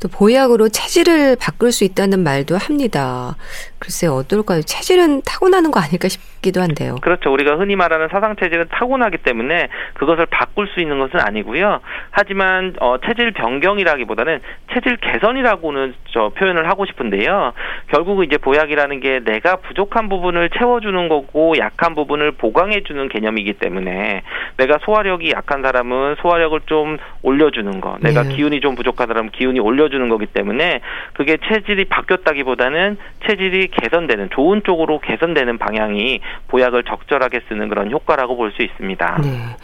[0.00, 3.36] 또 보약으로 체질을 바꿀 수 있다는 말도 합니다.
[3.78, 4.62] 글쎄 어떨까요?
[4.62, 6.96] 체질은 타고나는 거 아닐까 싶 기도 한데요.
[7.00, 7.32] 그렇죠.
[7.32, 11.80] 우리가 흔히 말하는 사상 체질은 타고나기 때문에 그것을 바꿀 수 있는 것은 아니고요.
[12.10, 14.40] 하지만 어, 체질 변경이라기보다는
[14.74, 17.54] 체질 개선이라고는 저 표현을 하고 싶은데요.
[17.86, 24.22] 결국 이제 보약이라는 게 내가 부족한 부분을 채워주는 거고 약한 부분을 보강해주는 개념이기 때문에
[24.58, 28.36] 내가 소화력이 약한 사람은 소화력을 좀 올려주는 거, 내가 네.
[28.36, 30.80] 기운이 좀 부족한 사람은 기운이 올려주는 거기 때문에
[31.14, 38.52] 그게 체질이 바뀌었다기보다는 체질이 개선되는 좋은 쪽으로 개선되는 방향이 보약을 적절하게 쓰는 그런 효과라고 볼
[38.54, 39.18] 수 있습니다.
[39.22, 39.56] 네.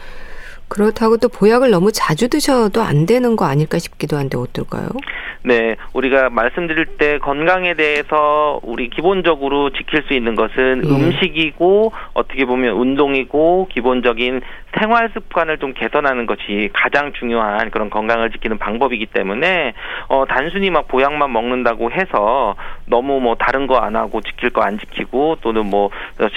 [0.67, 4.87] 그렇다고 또 보약을 너무 자주 드셔도 안 되는 거 아닐까 싶기도 한데 어떨까요?
[5.43, 10.89] 네, 우리가 말씀드릴 때 건강에 대해서 우리 기본적으로 지킬 수 있는 것은 예.
[10.89, 14.41] 음식이고 어떻게 보면 운동이고 기본적인
[14.79, 19.73] 생활 습관을 좀 개선하는 것이 가장 중요한 그런 건강을 지키는 방법이기 때문에
[20.07, 22.55] 어 단순히 막 보약만 먹는다고 해서
[22.85, 25.89] 너무 뭐 다른 거 안 하고 지킬 거 안 지키고 또는 뭐,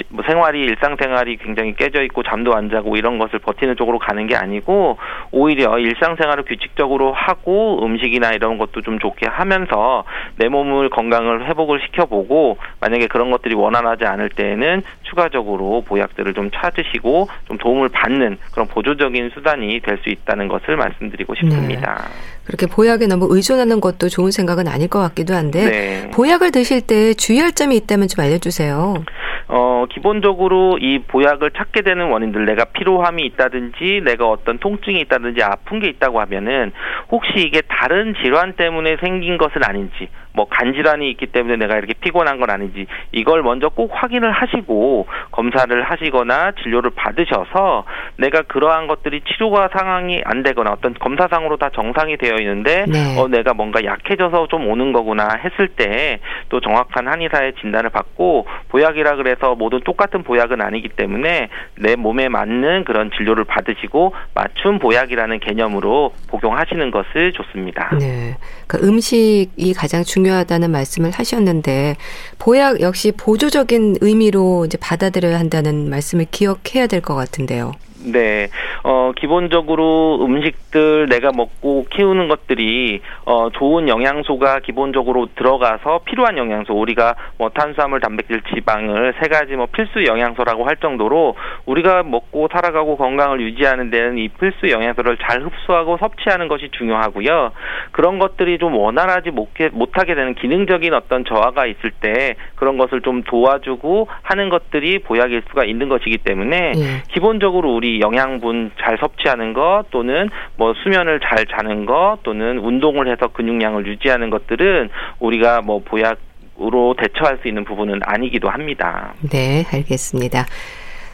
[0.09, 4.35] 뭐 생활이 일상생활이 굉장히 깨져 있고 잠도 안 자고 이런 것을 버티는 쪽으로 가는 게
[4.35, 4.97] 아니고
[5.31, 10.03] 오히려 일상생활을 규칙적으로 하고 음식이나 이런 것도 좀 좋게 하면서
[10.37, 17.27] 내 몸을 건강을 회복을 시켜보고 만약에 그런 것들이 원활하지 않을 때에는 추가적으로 보약들을 좀 찾으시고
[17.47, 22.09] 좀 도움을 받는 그런 보조적인 수단이 될 수 있다는 것을 말씀드리고 싶습니다.
[22.44, 22.44] 네.
[22.45, 26.11] 그렇게 보약에 너무 의존하는 것도 좋은 생각은 아닐 것 같기도 한데 네.
[26.11, 29.03] 보약을 드실 때 주의할 점이 있다면 좀 알려주세요.
[29.47, 35.79] 어, 기본적으로 이 보약을 찾게 되는 원인들, 내가 피로함이 있다든지, 내가 어떤 통증이 있다든지, 아픈
[35.79, 36.71] 게 있다고 하면은,
[37.11, 42.39] 혹시 이게 다른 질환 때문에 생긴 것은 아닌지, 뭐 간질환이 있기 때문에 내가 이렇게 피곤한
[42.39, 47.85] 건 아닌지 이걸 먼저 꼭 확인을 하시고 검사를 하시거나 진료를 받으셔서
[48.17, 53.19] 내가 그러한 것들이 치료가 상황이 안 되거나 어떤 검사상으로 다 정상이 되어 있는데 네.
[53.19, 56.19] 어 내가 뭔가 약해져서 좀 오는 거구나 했을 때
[56.49, 62.83] 또 정확한 한의사의 진단을 받고 보약이라 그래서 모두 똑같은 보약은 아니기 때문에 내 몸에 맞는
[62.85, 67.89] 그런 진료를 받으시고 맞춤 보약이라는 개념으로 복용하시는 것을 좋습니다.
[67.99, 68.37] 네.
[68.67, 71.95] 그 음식이 가장 중요 중요하다는 말씀을 하셨는데
[72.39, 77.73] 보약 역시 보조적인 의미로 이제 받아들여야 한다는 말씀을 기억해야 될 것 같은데요.
[78.05, 78.47] 네,
[78.83, 87.15] 어, 기본적으로 음식들 내가 먹고 키우는 것들이, 어, 좋은 영양소가 기본적으로 들어가서 필요한 영양소, 우리가
[87.37, 93.41] 뭐 탄수화물, 단백질, 지방을 세 가지 뭐 필수 영양소라고 할 정도로 우리가 먹고 살아가고 건강을
[93.41, 97.51] 유지하는 데는 이 필수 영양소를 잘 흡수하고 섭취하는 것이 중요하고요.
[97.91, 99.31] 그런 것들이 좀 원활하지
[99.71, 105.65] 못하게 되는 기능적인 어떤 저하가 있을 때 그런 것을 좀 도와주고 하는 것들이 보약일 수가
[105.65, 107.03] 있는 것이기 때문에 예.
[107.11, 113.27] 기본적으로 우리 영양분 잘 섭취하는 것 또는 뭐 수면을 잘 자는 것 또는 운동을 해서
[113.27, 116.17] 근육량을 유지하는 것들은 우리가 뭐 보약
[116.61, 119.13] 으로 대처할 수 있는 부분은 아니기도 합니다.
[119.29, 120.45] 네, 알겠습니다.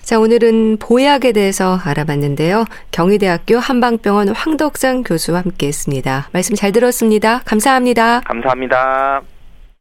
[0.01, 2.65] 자, 오늘은 보약에 대해서 알아봤는데요.
[2.91, 6.27] 경희대학교 한방병원 황덕상 교수와 함께 했습니다.
[6.31, 7.39] 말씀 잘 들었습니다.
[7.45, 8.21] 감사합니다.
[8.21, 9.21] 감사합니다.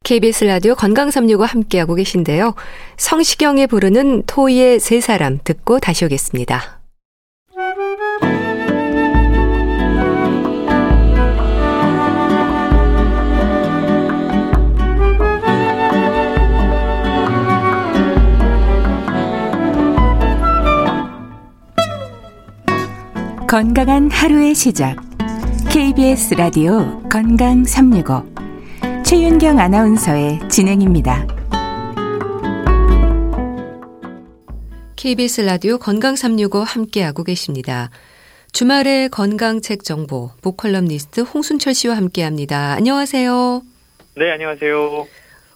[0.02, 2.54] KBS 라디오 건강365 함께하고 계신데요.
[2.96, 6.79] 성시경이 부르는 토이의 세 사람 듣고 다시 오겠습니다.
[23.50, 24.94] 건강한 하루의 시작.
[25.72, 28.22] KBS 라디오 건강 365.
[29.04, 31.26] 최윤경 아나운서의 진행입니다.
[34.94, 37.90] KBS 라디오 건강 365 함께하고 계십니다.
[38.52, 42.74] 주말에 건강책 정보, 보컬럼니스트 홍순철 씨와 함께합니다.
[42.74, 43.62] 안녕하세요.
[44.16, 45.08] 네, 안녕하세요.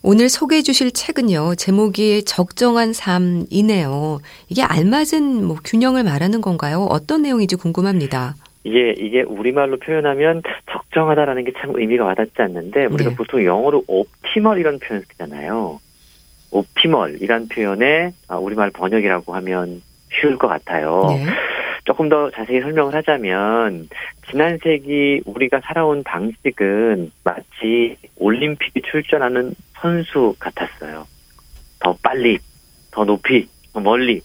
[0.06, 1.54] 오늘 소개해 주실 책은요.
[1.54, 4.18] 제목이 적정한 삶이네요.
[4.50, 6.86] 이게 알맞은 뭐 균형을 말하는 건가요?
[6.90, 8.34] 어떤 내용인지 궁금합니다.
[8.64, 13.16] 이게 이게 우리말로 표현하면 적정하다라는 게 참 의미가 와닿지 않는데 우리가 네.
[13.16, 15.80] 보통 영어로 옵티멀 이런 표현 쓰잖아요.
[16.50, 19.80] 옵티멀 이란 표현의 아, 우리말 번역이라고 하면
[20.20, 21.04] 쉬울 것 같아요.
[21.08, 21.26] 네.
[21.84, 23.88] 조금 더 자세히 설명을 하자면
[24.30, 31.06] 지난 세기 우리가 살아온 방식은 마치 올림픽에 출전하는 선수 같았어요.
[31.80, 32.38] 더 빨리,
[32.90, 34.22] 더 높이, 더 멀리.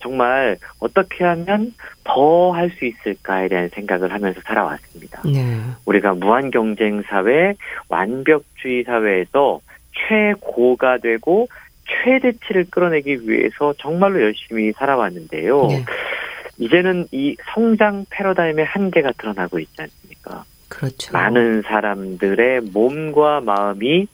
[0.00, 1.72] 정말 어떻게 하면
[2.04, 5.22] 더 할 수 있을까에 대한 생각을 하면서 살아왔습니다.
[5.24, 5.58] 네.
[5.86, 7.54] 우리가 무한 경쟁 사회,
[7.88, 9.60] 완벽주의 사회에서
[10.08, 11.48] 최고가 되고
[11.88, 15.66] 최대치를 끌어내기 위해서 정말로 열심히 살아왔는데요.
[15.66, 15.84] 네.
[16.58, 20.44] 이제는 이 성장 패러다임의 한계가 드러나고 있지 않습니까?
[20.68, 21.12] 그렇죠.
[21.12, 24.06] 많은 사람들의 몸과 마음이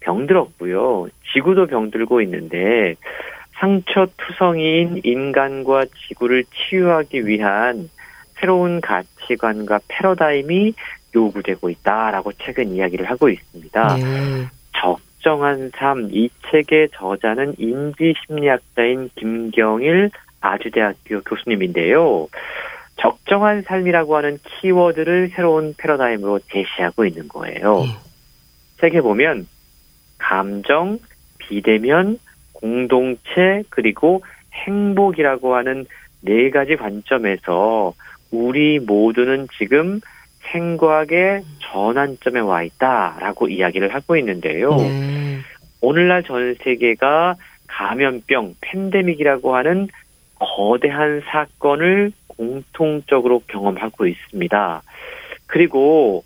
[0.00, 1.08] 병들었고요.
[1.32, 2.96] 지구도 병들고 있는데
[3.54, 7.88] 상처 투성이인 인간과 지구를 치유하기 위한
[8.34, 10.74] 새로운 가치관과 패러다임이
[11.14, 13.96] 요구되고 있다라고 최근 이야기를 하고 있습니다.
[13.96, 14.02] 네.
[15.22, 22.26] 적정한 삶, 이 책의 저자는 인지심리학자인 김경일 아주대학교 교수님인데요.
[22.96, 27.82] 적정한 삶이라고 하는 키워드를 새로운 패러다임으로 제시하고 있는 거예요.
[27.82, 27.86] 네.
[28.80, 29.46] 책에 보면
[30.18, 30.98] 감정,
[31.38, 32.18] 비대면,
[32.52, 35.86] 공동체, 그리고 행복이라고 하는
[36.20, 37.94] 네 가지 관점에서
[38.32, 40.00] 우리 모두는 지금
[40.50, 44.76] 생각의 전환점에 와 있다라고 이야기를 하고 있는데요.
[44.76, 45.38] 네.
[45.80, 49.88] 오늘날 전 세계가 감염병, 팬데믹이라고 하는
[50.38, 54.82] 거대한 사건을 공통적으로 경험하고 있습니다.
[55.46, 56.24] 그리고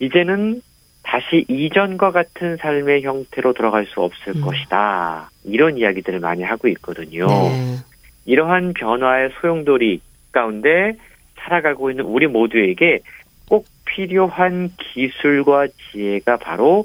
[0.00, 0.60] 이제는
[1.02, 4.40] 다시 이전과 같은 삶의 형태로 돌아갈 수 없을 음.
[4.40, 5.30] 것이다.
[5.44, 7.26] 이런 이야기들을 많이 하고 있거든요.
[7.26, 7.76] 네.
[8.24, 10.00] 이러한 변화의 소용돌이
[10.32, 10.96] 가운데
[11.38, 13.00] 살아가고 있는 우리 모두에게
[13.48, 16.84] 꼭 필요한 기술과 지혜가 바로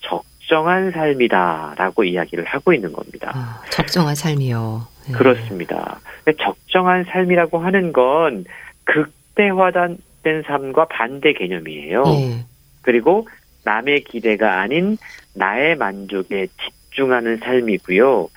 [0.00, 3.32] 적정한 삶이다라고 이야기를 하고 있는 겁니다.
[3.34, 4.86] 아, 적정한 삶이요.
[5.06, 5.12] 네.
[5.12, 6.00] 그렇습니다.
[6.42, 8.44] 적정한 삶이라고 하는 건
[8.84, 9.98] 극대화된
[10.46, 12.04] 삶과 반대 개념이에요.
[12.04, 12.44] 네.
[12.82, 13.28] 그리고
[13.64, 14.96] 남의 기대가 아닌
[15.34, 16.48] 나의 만족에
[16.90, 18.28] 집중하는 삶이고요.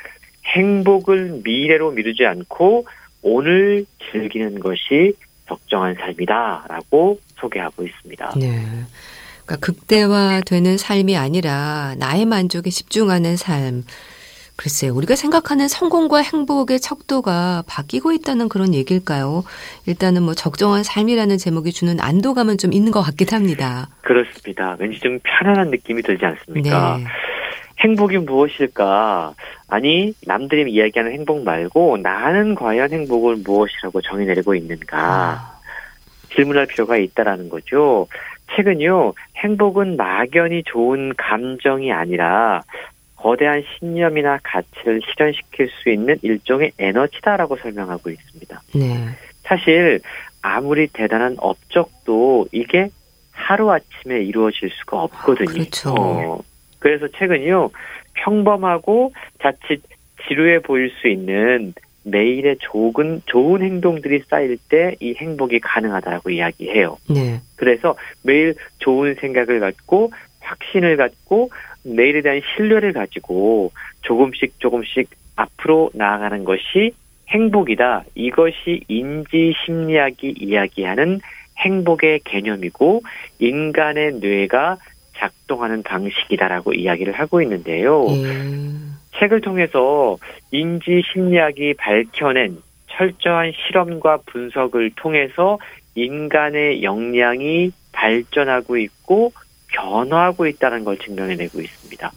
[0.46, 2.86] 행복을 미래로 미루지 않고
[3.22, 5.14] 오늘 즐기는 것이
[5.48, 8.34] 적정한 삶이다라고 소개하고 있습니다.
[8.38, 8.66] 네.
[9.46, 13.84] 그러니까 극대화되는 삶이 아니라 나의 만족에 집중하는 삶.
[14.56, 19.44] 글쎄요, 우리가 생각하는 성공과 행복의 척도가 바뀌고 있다는 그런 얘기일까요?
[19.88, 23.90] 일단은 뭐 적정한 삶이라는 제목이 주는 안도감은 좀 있는 것 같긴 합니다.
[24.02, 24.78] 그렇습니다.
[24.80, 26.98] 왠지 좀 편안한 느낌이 들지 않습니까?
[26.98, 27.06] 네.
[27.84, 29.34] 행복이 무엇일까?
[29.68, 34.98] 아니, 남들이 이야기하는 행복 말고 나는 과연 행복을 무엇이라고 정의 내리고 있는가?
[34.98, 35.60] 아.
[36.34, 38.08] 질문할 필요가 있다라는 거죠.
[38.56, 42.62] 최근요, 행복은 막연히 좋은 감정이 아니라
[43.16, 48.62] 거대한 신념이나 가치를 실현시킬 수 있는 일종의 에너지다라고 설명하고 있습니다.
[48.76, 49.08] 네.
[49.44, 50.02] 사실
[50.42, 52.90] 아무리 대단한 업적도 이게
[53.32, 55.50] 하루아침에 이루어질 수가 없거든요.
[55.50, 55.96] 아, 그렇죠.
[55.98, 56.44] 어,
[56.84, 57.70] 그래서 최근요
[58.14, 59.82] 평범하고 자칫
[60.28, 66.98] 지루해 보일 수 있는 매일의 좋은 좋은 행동들이 쌓일 때 이 행복이 가능하다라고 이야기해요.
[67.10, 67.40] 네.
[67.56, 71.50] 그래서 매일 좋은 생각을 갖고 확신을 갖고
[71.86, 76.92] 내일에 대한 신뢰를 가지고 조금씩 조금씩 앞으로 나아가는 것이
[77.30, 78.04] 행복이다.
[78.16, 81.22] 이것이 인지 심리학이 이야기하는
[81.60, 83.04] 행복의 개념이고
[83.40, 84.78] 인간의 뇌가
[85.16, 88.06] 작동하는 방식이다라고 이야기를 하고 있는데요.
[88.08, 88.98] 음.
[89.20, 90.18] 책을 통해서
[90.52, 92.58] 인지 심리학이 밝혀낸
[92.90, 95.58] 철저한 실험과 분석을 통해서
[95.96, 99.32] 인간의 역량이 발전하고 있고
[99.68, 102.12] 변화하고 있다는 걸 증명해내고 있습니다.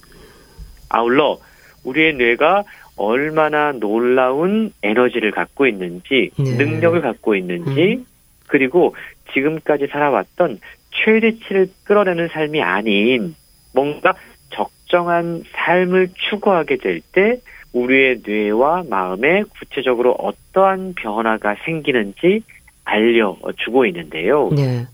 [0.88, 1.38] 아울러
[1.84, 2.64] 우리의 뇌가
[2.96, 6.56] 얼마나 놀라운 에너지를 갖고 있는지, 네.
[6.56, 8.06] 능력을 갖고 있는지, 음.
[8.46, 8.94] 그리고
[9.34, 10.60] 지금까지 살아왔던
[11.04, 13.34] 최대치를 끌어내는 삶이 아닌
[13.74, 14.14] 뭔가
[14.50, 17.40] 적정한 삶을 추구하게 될 때
[17.76, 22.42] 우리의 뇌와 마음에 구체적으로 어떠한 변화가 생기는지
[22.84, 24.48] 알려주고 있는데요.
[24.56, 24.86] 네.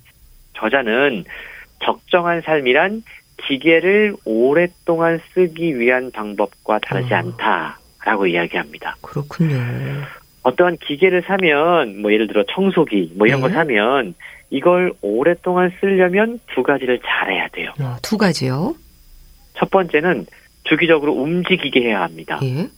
[0.54, 1.24] 저자는
[1.80, 3.02] 적정한 삶이란
[3.36, 7.16] 기계를 오랫동안 쓰기 위한 방법과 다르지 어.
[7.18, 8.96] 않다라고 이야기합니다.
[9.00, 9.56] 그렇군요.
[10.42, 13.48] 어떠한 기계를 사면 뭐 예를 들어 청소기 뭐 이런 네.
[13.48, 14.14] 거 사면
[14.52, 17.72] 이걸 오랫동안 쓰려면 두 가지를 잘해야 돼요.
[17.80, 18.76] 어, 두 가지요.
[19.54, 20.26] 첫 번째는
[20.64, 22.38] 주기적으로 움직이게 해야 합니다.
[22.42, 22.68] 예.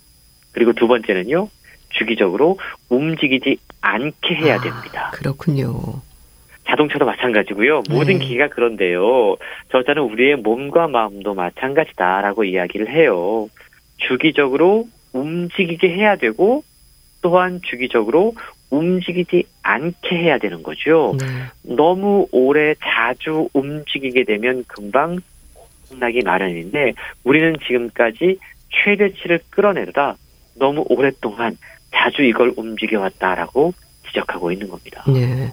[0.53, 1.49] 그리고 두 번째는요.
[1.91, 2.59] 주기적으로
[2.89, 5.11] 움직이지 않게 해야 아, 됩니다.
[5.15, 6.01] 그렇군요.
[6.69, 7.83] 자동차도 마찬가지고요.
[7.91, 8.25] 모든 네.
[8.25, 9.37] 기계가 그런데요.
[9.73, 13.49] 저자는 우리의 몸과 마음도 마찬가지다라고 이야기를 해요.
[13.97, 16.63] 주기적으로 움직이게 해야 되고
[17.21, 18.35] 또한 주기적으로
[18.71, 21.17] 움직이지 않게 해야 되는 거죠.
[21.19, 21.27] 네.
[21.63, 25.19] 너무 오래 자주 움직이게 되면 금방
[25.91, 28.39] 혼나기 마련인데 우리는 지금까지
[28.71, 30.17] 최대치를 끌어내다
[30.57, 31.57] 너무 오랫동안
[31.95, 33.73] 자주 이걸 움직여왔다라고
[34.09, 35.05] 지적하고 있는 겁니다.
[35.09, 35.53] 네.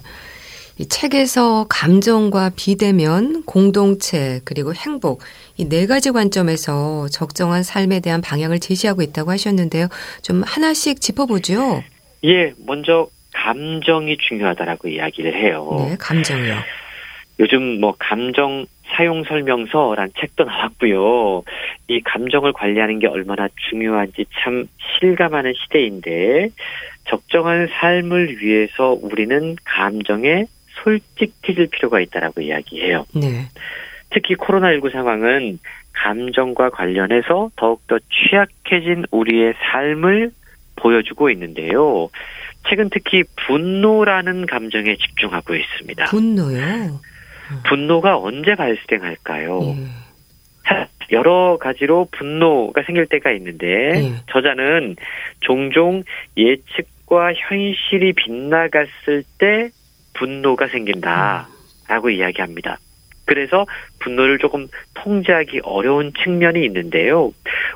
[0.78, 5.20] 이 책에서 감정과 비대면, 공동체, 그리고 행복,
[5.58, 9.88] 이 네 가지 관점에서 적정한 삶에 대한 방향을 제시하고 있다고 하셨는데요.
[10.22, 11.82] 좀 하나씩 짚어보죠.
[12.24, 15.76] 예, 먼저 감정이 중요하다라고 이야기를 해요.
[15.78, 16.54] 네, 감정이요.
[17.40, 21.42] 요즘 뭐 감정 사용 설명서란 책도 나왔고요.
[21.88, 24.66] 이 감정을 관리하는 게 얼마나 중요한지 참
[24.98, 26.50] 실감하는 시대인데
[27.08, 30.44] 적정한 삶을 위해서 우리는 감정에
[30.82, 33.06] 솔직해질 필요가 있다라고 이야기해요.
[33.14, 33.46] 네.
[34.10, 35.58] 특히 코로나19 상황은
[35.92, 40.30] 감정과 관련해서 더욱더 취약해진 우리의 삶을
[40.76, 42.10] 보여주고 있는데요.
[42.68, 46.06] 최근 특히 분노라는 감정에 집중하고 있습니다.
[46.06, 47.00] 분노요.
[47.68, 49.60] 분노가 언제 발생할까요?
[49.62, 50.02] 예.
[51.10, 54.12] 여러 가지로 분노가 생길 때가 있는데 예.
[54.30, 54.96] 저자는
[55.40, 56.02] 종종
[56.36, 59.70] 예측과 현실이 빗나갔을 때
[60.14, 62.78] 분노가 생긴다라고 이야기합니다.
[63.24, 63.66] 그래서
[64.00, 67.32] 분노를 조금 통제하기 어려운 측면이 있는데요.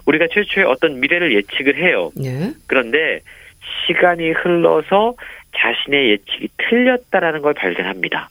[0.07, 2.11] 우리가 최초에 어떤 미래를 예측을 해요.
[2.17, 2.53] 네.
[2.67, 3.21] 그런데
[3.87, 5.15] 시간이 흘러서
[5.57, 8.31] 자신의 예측이 틀렸다라는 걸 발견합니다.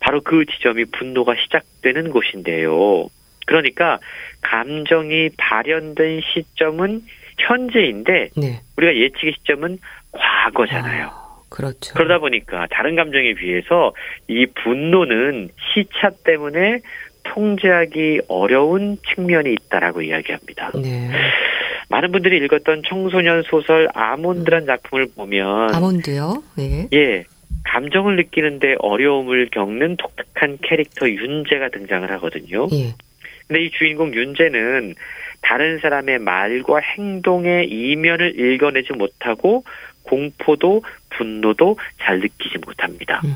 [0.00, 3.08] 바로 그 지점이 분노가 시작되는 곳인데요.
[3.46, 3.98] 그러니까
[4.42, 7.02] 감정이 발현된 시점은
[7.38, 8.60] 현재인데 네.
[8.76, 9.78] 우리가 예측의 시점은
[10.12, 11.06] 과거잖아요.
[11.06, 11.94] 아, 그렇죠.
[11.94, 13.92] 그러다 보니까 다른 감정에 비해서
[14.28, 16.80] 이 분노는 시차 때문에
[17.24, 20.72] 통제하기 어려운 측면이 있다라고 이야기합니다.
[20.74, 21.10] 네.
[21.88, 26.42] 많은 분들이 읽었던 청소년 소설 아몬드란 작품을 보면 아몬드요.
[26.58, 26.88] 예.
[26.92, 27.24] 예
[27.64, 32.66] 감정을 느끼는데 어려움을 겪는 독특한 캐릭터 윤재가 등장을 하거든요.
[32.72, 32.94] 예.
[33.46, 34.94] 근데 이 주인공 윤재는
[35.40, 39.64] 다른 사람의 말과 행동의 이면을 읽어내지 못하고
[40.02, 43.20] 공포도 분노도 잘 느끼지 못합니다.
[43.24, 43.34] 음.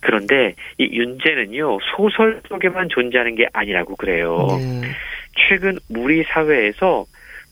[0.00, 4.46] 그런데 이 윤재는요 소설 속에만 존재하는 게 아니라고 그래요.
[4.58, 4.88] 네.
[5.36, 7.06] 최근 우리 사회에서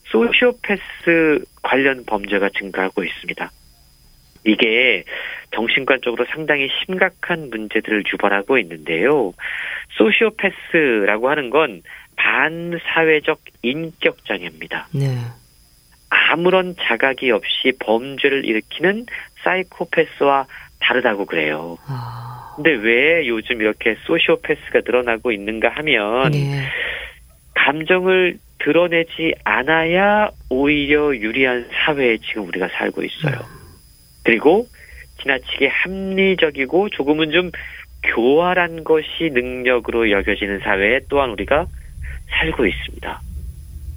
[0.05, 3.51] 소시오패스 관련 범죄가 증가하고 있습니다.
[4.45, 5.03] 이게
[5.51, 9.33] 정신관적으로 상당히 심각한 문제들을 유발하고 있는데요.
[9.97, 11.81] 소시오패스라고 하는 건
[12.15, 14.87] 반사회적 인격 장애입니다.
[14.93, 15.17] 네.
[16.09, 19.05] 아무런 자각이 없이 범죄를 일으키는
[19.43, 20.45] 사이코패스와
[20.79, 21.77] 다르다고 그래요.
[21.87, 22.53] 아.
[22.55, 26.63] 근데 왜 요즘 이렇게 소시오패스가 늘어나고 있는가 하면 네.
[27.53, 33.35] 감정을 드러내지 않아야 오히려 유리한 사회에 지금 우리가 살고 있어요.
[34.23, 34.67] 그리고
[35.21, 37.51] 지나치게 합리적이고 조금은 좀
[38.03, 41.67] 교활한 것이 능력으로 여겨지는 사회에 또한 우리가
[42.29, 43.21] 살고 있습니다.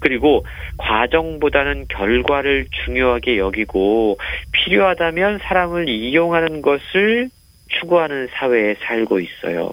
[0.01, 0.45] 그리고
[0.79, 4.19] 과정보다는 결과를 중요하게 여기고
[4.53, 7.29] 필요하다면 사람을 이용하는 것을
[7.69, 9.73] 추구하는 사회에 살고 있어요.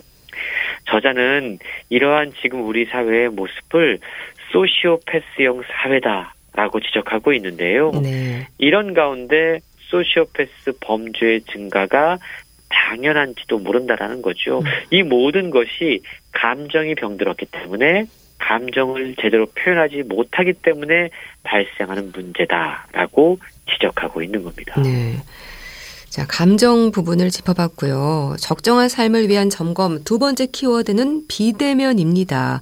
[0.86, 1.60] 저자는
[1.90, 4.00] 이러한 지금 우리 사회의 모습을
[4.52, 7.92] 소시오패스형 사회다라고 지적하고 있는데요.
[8.02, 8.48] 네.
[8.58, 9.60] 이런 가운데
[9.90, 12.18] 소시오패스 범죄의 증가가
[12.70, 14.60] 당연한지도 모른다라는 거죠.
[14.60, 14.66] 음.
[14.92, 16.02] 이 모든 것이
[16.34, 18.06] 감정이 병들었기 때문에
[18.39, 21.10] 감정을 제대로 표현하지 못하기 때문에
[21.43, 23.39] 발생하는 문제다라고
[23.71, 24.82] 지적하고 있는 겁니다.
[24.82, 25.17] 네.
[26.10, 28.38] 자, 감정 부분을 짚어봤고요.
[28.39, 32.62] 적정한 삶을 위한 점검 두 번째 키워드는 비대면입니다.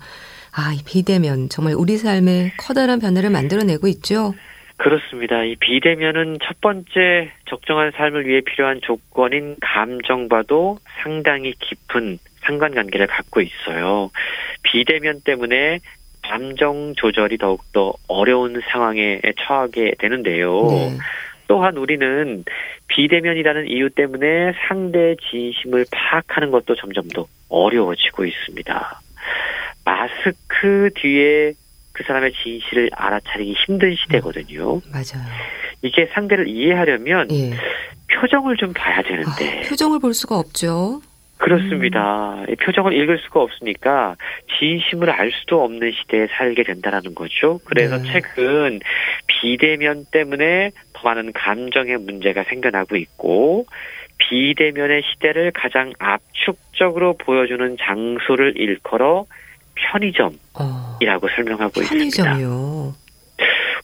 [0.52, 4.34] 아, 이 비대면 정말 우리 삶에 커다란 변화를 만들어내고 있죠.
[4.78, 5.44] 그렇습니다.
[5.44, 14.12] 이 비대면은 첫 번째 적정한 삶을 위해 필요한 조건인 감정과도 상당히 깊은 상관관계를 갖고 있어요.
[14.64, 15.80] 비대면 때문에
[16.24, 20.68] 감정 조절이 더욱더 어려운 상황에 처하게 되는데요.
[20.70, 20.98] 네.
[21.48, 22.44] 또한 우리는
[22.88, 29.02] 비대면이라는 이유 때문에 상대의 진심을 파악하는 것도 점점 더 어려워지고 있습니다.
[29.84, 31.54] 마스크 뒤에
[31.94, 34.82] 그 사람의 진실을 알아차리기 힘든 시대거든요.
[34.92, 35.26] 맞아요.
[35.82, 37.54] 이게 상대를 이해하려면 예.
[38.12, 41.02] 표정을 좀 봐야 되는데 아, 표정을 볼 수가 없죠.
[41.38, 42.46] 그렇습니다.
[42.48, 42.56] 음.
[42.62, 44.16] 표정을 읽을 수가 없으니까
[44.58, 47.60] 진심을 알 수도 없는 시대에 살게 된다라는 거죠.
[47.66, 48.12] 그래서 네.
[48.12, 48.80] 최근
[49.28, 53.66] 비대면 때문에 더 많은 감정의 문제가 생겨나고 있고
[54.18, 59.26] 비대면의 시대를 가장 압축적으로 보여주는 장소를 일컬어
[59.76, 62.06] 편의점이라고 어, 설명하고 편의점이요.
[62.08, 63.05] 있습니다.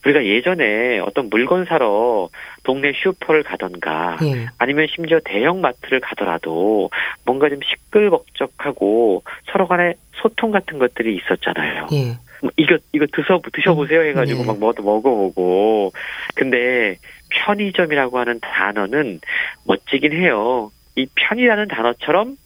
[0.04, 2.28] 우리가 예전에 어떤 물건 사러
[2.64, 4.46] 동네 슈퍼를 가던가 예.
[4.58, 6.90] 아니면 심지어 대형 마트를 가더라도
[7.24, 11.86] 뭔가 좀 시끌벅적하고 서로 간에 소통 같은 것들이 있었잖아요.
[11.92, 12.16] 예.
[12.42, 14.46] 뭐 이거 이거 드셔 드셔보세요 음, 해가지고 네.
[14.46, 15.92] 막 뭐도 먹어보고
[16.34, 16.96] 근데
[17.30, 19.20] 편의점이라고 하는 단어는
[19.66, 20.70] 멋지긴 해요.
[20.96, 22.36] 이 편이라는 단어처럼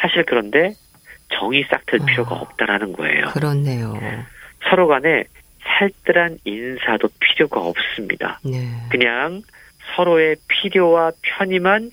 [0.00, 0.72] 사실 그런데
[1.34, 3.26] 정이 싹틀 어, 필요가 없다라는 거예요.
[3.26, 3.94] 그렇네요.
[4.68, 5.24] 서로 간에
[5.64, 8.40] 살뜰한 인사도 필요가 없습니다.
[8.44, 8.68] 네.
[8.90, 9.42] 그냥
[9.94, 11.90] 서로의 필요와 편의만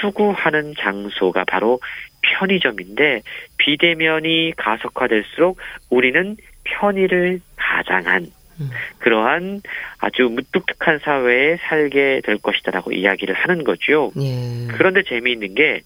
[0.00, 1.80] 추구하는 장소가 바로
[2.22, 3.22] 편의점인데
[3.58, 5.58] 비대면이 가속화될수록
[5.90, 8.26] 우리는 편의를 가장한
[8.60, 8.70] 음.
[8.98, 9.60] 그러한
[9.98, 14.12] 아주 무뚝뚝한 사회에 살게 될 것이다라고 이야기를 하는 거죠.
[14.20, 14.68] 예.
[14.68, 15.82] 그런데 재미있는 게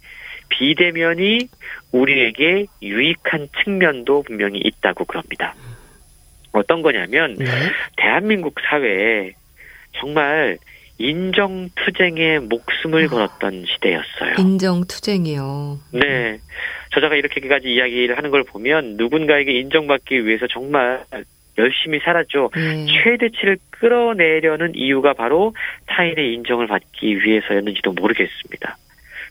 [0.50, 1.48] 비대면이
[1.92, 5.54] 우리에게 유익한 측면도 분명히 있다고 그럽니다.
[6.52, 7.46] 어떤 거냐면 네.
[7.96, 9.32] 대한민국 사회에
[10.00, 10.58] 정말
[10.98, 14.34] 인정투쟁에 목숨을 아, 걸었던 시대였어요.
[14.38, 15.78] 인정투쟁이요.
[15.92, 16.38] 네.
[16.92, 21.04] 저자가 이렇게까지 이야기를 하는 걸 보면 누군가에게 인정받기 위해서 정말
[21.58, 22.50] 열심히 살았죠.
[22.54, 22.86] 네.
[22.86, 25.54] 최대치를 끌어내려는 이유가 바로
[25.86, 28.76] 타인의 인정을 받기 위해서였는지도 모르겠습니다.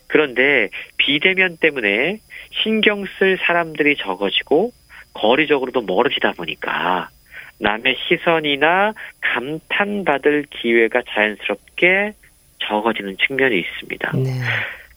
[0.07, 2.19] 그런데 비대면 때문에
[2.63, 4.71] 신경 쓸 사람들이 적어지고
[5.17, 7.09] 거리적으로도 멀어지다 보니까
[7.59, 12.13] 남의 시선이나 감탄받을 기회가 자연스럽게
[12.59, 14.11] 적어지는 측면이 있습니다.
[14.17, 14.31] 네.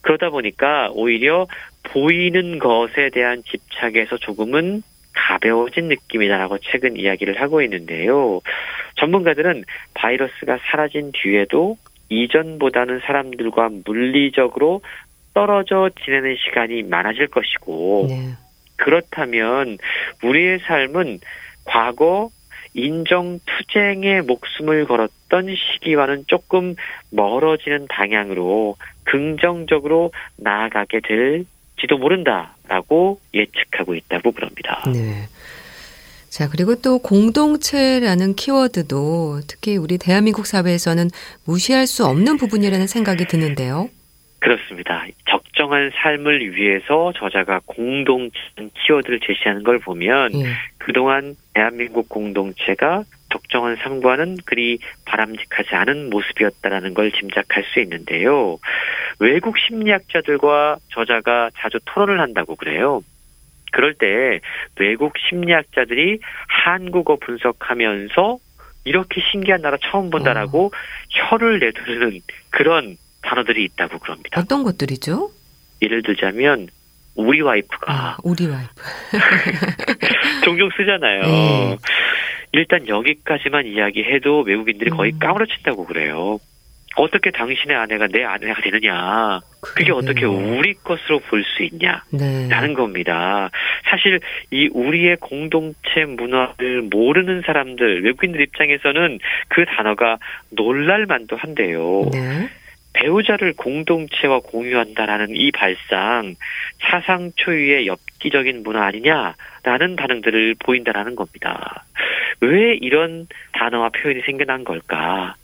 [0.01, 1.47] 그러다 보니까 오히려
[1.83, 8.41] 보이는 것에 대한 집착에서 조금은 가벼워진 느낌이다라고 최근 이야기를 하고 있는데요.
[8.95, 9.63] 전문가들은
[9.93, 11.77] 바이러스가 사라진 뒤에도
[12.09, 14.81] 이전보다는 사람들과 물리적으로
[15.33, 18.33] 떨어져 지내는 시간이 많아질 것이고 네.
[18.81, 19.77] 그렇다면
[20.23, 21.19] 우리의 삶은
[21.65, 22.29] 과거
[22.73, 26.75] 인정 투쟁에 목숨을 걸었던 시기와는 조금
[27.11, 34.83] 멀어지는 방향으로 긍정적으로 나아가게 될지도 모른다라고 예측하고 있다고 그럽니다.
[34.91, 35.27] 네.
[36.29, 41.09] 자, 그리고 또 공동체라는 키워드도 특히 우리 대한민국 사회에서는
[41.43, 43.89] 무시할 수 없는 부분이라는 생각이 드는데요.
[44.41, 45.05] 그렇습니다.
[45.29, 48.39] 적정한 삶을 위해서 저자가 공동체
[48.73, 50.45] 키워드를 제시하는 걸 보면 예.
[50.79, 58.57] 그동안 대한민국 공동체가 적정한 삶과는 그리 바람직하지 않은 모습이었다라는 걸 짐작할 수 있는데요.
[59.19, 63.01] 외국 심리학자들과 저자가 자주 토론을 한다고 그래요.
[63.71, 64.39] 그럴 때
[64.79, 66.17] 외국 심리학자들이
[66.47, 68.39] 한국어 분석하면서
[68.85, 70.71] 이렇게 신기한 나라 처음 본다라고 어.
[71.29, 72.19] 혀를 내두르는
[72.49, 74.39] 그런 단어들이 있다고 그럽니다.
[74.41, 75.31] 어떤 것들이죠?
[75.81, 76.67] 예를 들자면
[77.15, 78.71] 우리 와이프가 아, 우리 와이프
[80.45, 81.21] 종종 쓰잖아요.
[81.23, 81.77] 네.
[82.53, 85.19] 일단 여기까지만 이야기해도 외국인들이 거의 음.
[85.19, 86.39] 까무러친다고 그래요.
[86.97, 89.39] 어떻게 당신의 아내가 내 아내가 되느냐.
[89.61, 92.03] 그게 어떻게 우리 것으로 볼 수 있냐.
[92.11, 92.49] 네.
[92.49, 93.49] 라는 겁니다.
[93.89, 94.19] 사실
[94.51, 100.17] 이 우리의 공동체 문화를 모르는 사람들, 외국인들 입장에서는 그 단어가
[100.49, 102.09] 놀랄만도 한데요.
[102.11, 102.49] 네.
[102.93, 106.35] 배우자를 공동체와 공유한다라는 이 발상
[106.79, 111.85] 사상 초유의 엽기적인 문화 아니냐라는 반응들을 보인다라는 겁니다.
[112.41, 115.35] 왜 이런 단어와 표현이 생겨난 걸까?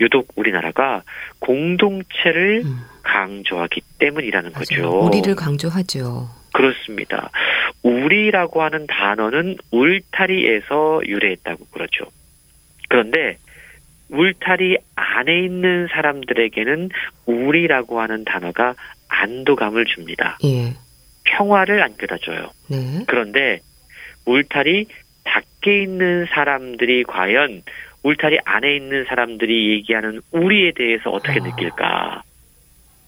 [0.00, 1.02] 유독 우리나라가
[1.38, 2.78] 공동체를 음.
[3.02, 4.90] 강조하기 때문이라는 맞아요.
[4.90, 5.06] 거죠.
[5.06, 6.28] 우리를 강조하죠.
[6.52, 7.30] 그렇습니다.
[7.82, 12.04] 우리라고 하는 단어는 울타리에서 유래했다고 그러죠.
[12.88, 13.38] 그런데
[14.10, 16.90] 울타리 안에 있는 사람들에게는
[17.26, 18.74] 우리라고 하는 단어가
[19.08, 20.38] 안도감을 줍니다.
[20.44, 20.74] 예.
[21.24, 22.50] 평화를 안겨다 줘요.
[22.68, 23.04] 네.
[23.06, 23.60] 그런데
[24.26, 24.86] 울타리
[25.24, 27.62] 밖에 있는 사람들이 과연
[28.02, 31.42] 울타리 안에 있는 사람들이 얘기하는 우리에 대해서 어떻게 어.
[31.42, 32.22] 느낄까?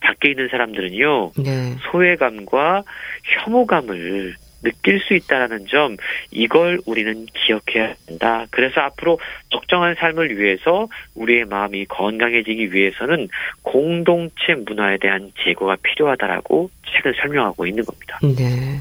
[0.01, 1.77] 밖에 있는 사람들은요, 네.
[1.91, 2.83] 소외감과
[3.25, 5.97] 혐오감을 느낄 수 있다라는 점
[6.31, 8.47] 이걸 우리는 기억해야 한다.
[8.51, 9.19] 그래서 앞으로
[9.51, 13.29] 적정한 삶을 위해서 우리의 마음이 건강해지기 위해서는
[13.63, 18.19] 공동체 문화에 대한 제고가 필요하다라고 책을 설명하고 있는 겁니다.
[18.23, 18.81] 네.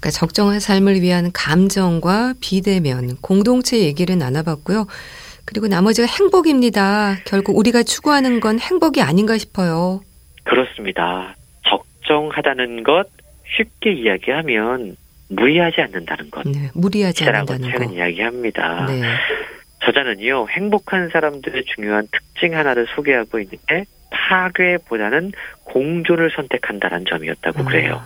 [0.00, 4.86] 그러니까 적정한 삶을 위한 감정과 비대면, 공동체 얘기를 나눠봤고요.
[5.44, 7.16] 그리고 나머지가 행복입니다.
[7.26, 10.00] 결국 우리가 추구하는 건 행복이 아닌가 싶어요.
[10.44, 11.34] 그렇습니다.
[11.66, 13.04] 적정하다는 것
[13.56, 14.96] 쉽게 이야기하면
[15.28, 16.46] 무리하지 않는다는 것.
[16.46, 17.92] 네, 무리하지 않는다는 것.
[17.92, 18.86] 이야기합니다.
[18.86, 19.02] 네.
[19.84, 25.32] 저자는요, 행복한 사람들의 중요한 특징 하나를 소개하고 있는데 파괴보다는
[25.64, 27.64] 공존을 선택한다는 점이었다고 음.
[27.64, 28.02] 그래요.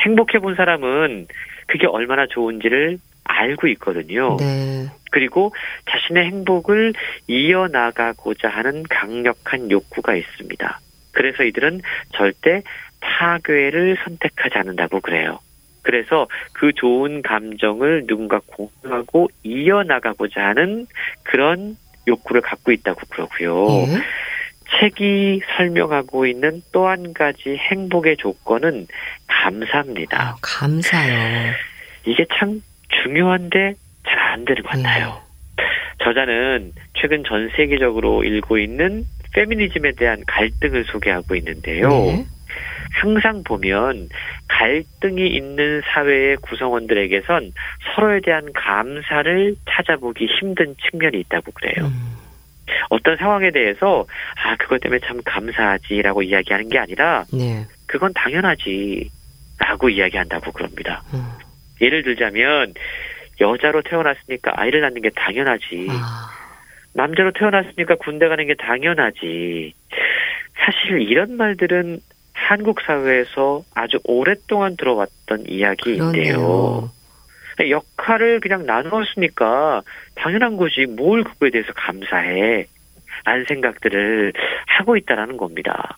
[0.00, 1.28] 행복해 본 사람은
[1.66, 4.36] 그게 얼마나 좋은지를 알고 있거든요.
[4.40, 4.86] 네.
[5.10, 5.54] 그리고
[5.90, 6.94] 자신의 행복을
[7.28, 10.80] 이어나가고자 하는 강력한 욕구가 있습니다.
[11.12, 11.82] 그래서 이들은
[12.14, 12.62] 절대
[13.02, 15.38] 파괴를 선택하지 않는다고 그래요.
[15.82, 20.86] 그래서 그 좋은 감정을 누군가 공유하고 이어나가고자 하는
[21.24, 21.76] 그런
[22.06, 23.66] 욕구를 갖고 있다고 그러고요.
[23.88, 23.98] 예.
[24.80, 28.86] 책이 설명하고 있는 또 한 가지 행복의 조건은
[29.26, 30.20] 감사입니다.
[30.22, 31.52] 아, 감사요.
[32.06, 32.62] 이게 참
[33.02, 33.74] 중요한데
[34.06, 35.20] 잘 안 되는 것 같아요.
[35.60, 35.64] 예.
[36.04, 41.88] 저자는 최근 전 세계적으로 일고 있는 페미니즘에 대한 갈등을 소개하고 있는데요.
[42.08, 42.24] 예.
[42.92, 44.08] 항상 보면
[44.48, 47.52] 갈등이 있는 사회의 구성원들에게선
[47.94, 51.86] 서로에 대한 감사를 찾아보기 힘든 측면이 있다고 그래요.
[51.86, 52.16] 음.
[52.90, 54.06] 어떤 상황에 대해서
[54.44, 57.66] 아 그것 때문에 참 감사하지라고 이야기하는 게 아니라 네.
[57.86, 61.02] 그건 당연하지라고 이야기한다고 그럽니다.
[61.12, 61.24] 음.
[61.80, 62.74] 예를 들자면
[63.40, 65.88] 여자로 태어났으니까 아이를 낳는 게 당연하지.
[65.90, 66.30] 아.
[66.94, 69.74] 남자로 태어났으니까 군대 가는 게 당연하지.
[70.54, 72.00] 사실 이런 말들은
[72.42, 76.90] 한국 사회에서 아주 오랫동안 들어왔던 이야기인데요.
[77.68, 79.82] 역할을 그냥 나누었으니까
[80.16, 82.66] 당연한 거지 뭘 그거에 대해서 감사해
[83.24, 84.32] 라는 생각들을
[84.66, 85.96] 하고 있다라는 겁니다.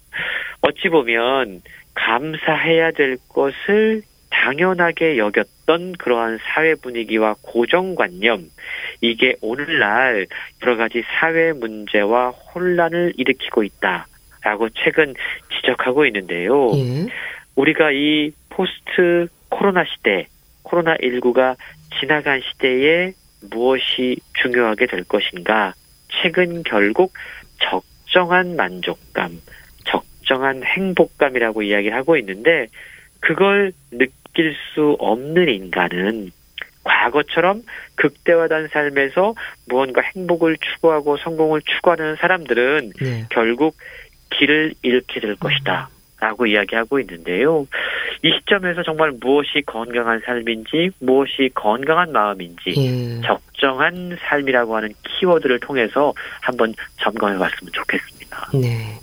[0.61, 1.63] 어찌 보면
[1.95, 8.51] 감사해야 될 것을 당연하게 여겼던 그러한 사회 분위기와 고정관념,
[9.01, 10.27] 이게 오늘날
[10.63, 14.07] 여러 가지 사회 문제와 혼란을 일으키고 있다.
[14.45, 15.15] 라고 최근
[15.51, 16.71] 지적하고 있는데요.
[16.75, 17.07] 예.
[17.57, 20.27] 우리가 이 포스트 코로나 시대,
[20.65, 21.57] 코로나19가
[21.99, 23.13] 지나간 시대에
[23.51, 25.73] 무엇이 중요하게 될 것인가?
[26.09, 27.13] 최근 결국
[27.59, 29.41] 적정한 만족감,
[29.85, 32.67] 적정한 행복감이라고 이야기를 하고 있는데
[33.21, 36.31] 그걸 느낄 수 없는 인간은
[36.85, 37.63] 과거처럼
[37.97, 39.35] 극대화된 삶에서
[39.67, 43.25] 무언가 행복을 추구하고 성공을 추구하는 사람들은 네.
[43.31, 43.77] 결국
[44.39, 45.89] 길을 잃게 될 것이다.
[46.21, 47.67] 라고 이야기하고 있는데요.
[48.23, 53.21] 이 시점에서 정말 무엇이 건강한 삶인지, 무엇이 건강한 마음인지, 예.
[53.27, 56.73] 적정한 삶이라고 하는 키워드를 통해서 한번
[57.03, 58.51] 점검해 봤으면 좋겠습니다.
[58.55, 58.99] 네.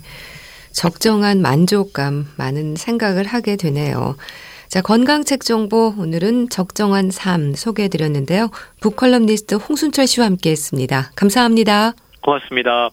[0.72, 4.16] 적정한 만족감, 많은 생각을 하게 되네요.
[4.68, 8.48] 자, 건강책 정보 오늘은 적정한 삶 소개해 드렸는데요.
[8.80, 11.12] 북컬럼니스트 홍순철 씨와 함께 했습니다.
[11.14, 11.92] 감사합니다.
[12.22, 12.88] 고맙습니다.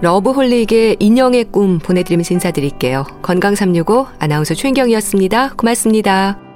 [0.00, 3.04] 러브홀릭의 인형의 꿈 보내드리면서 인사드릴게요.
[3.22, 5.54] 건강365 아나운서 최인경이었습니다.
[5.56, 6.47] 고맙습니다.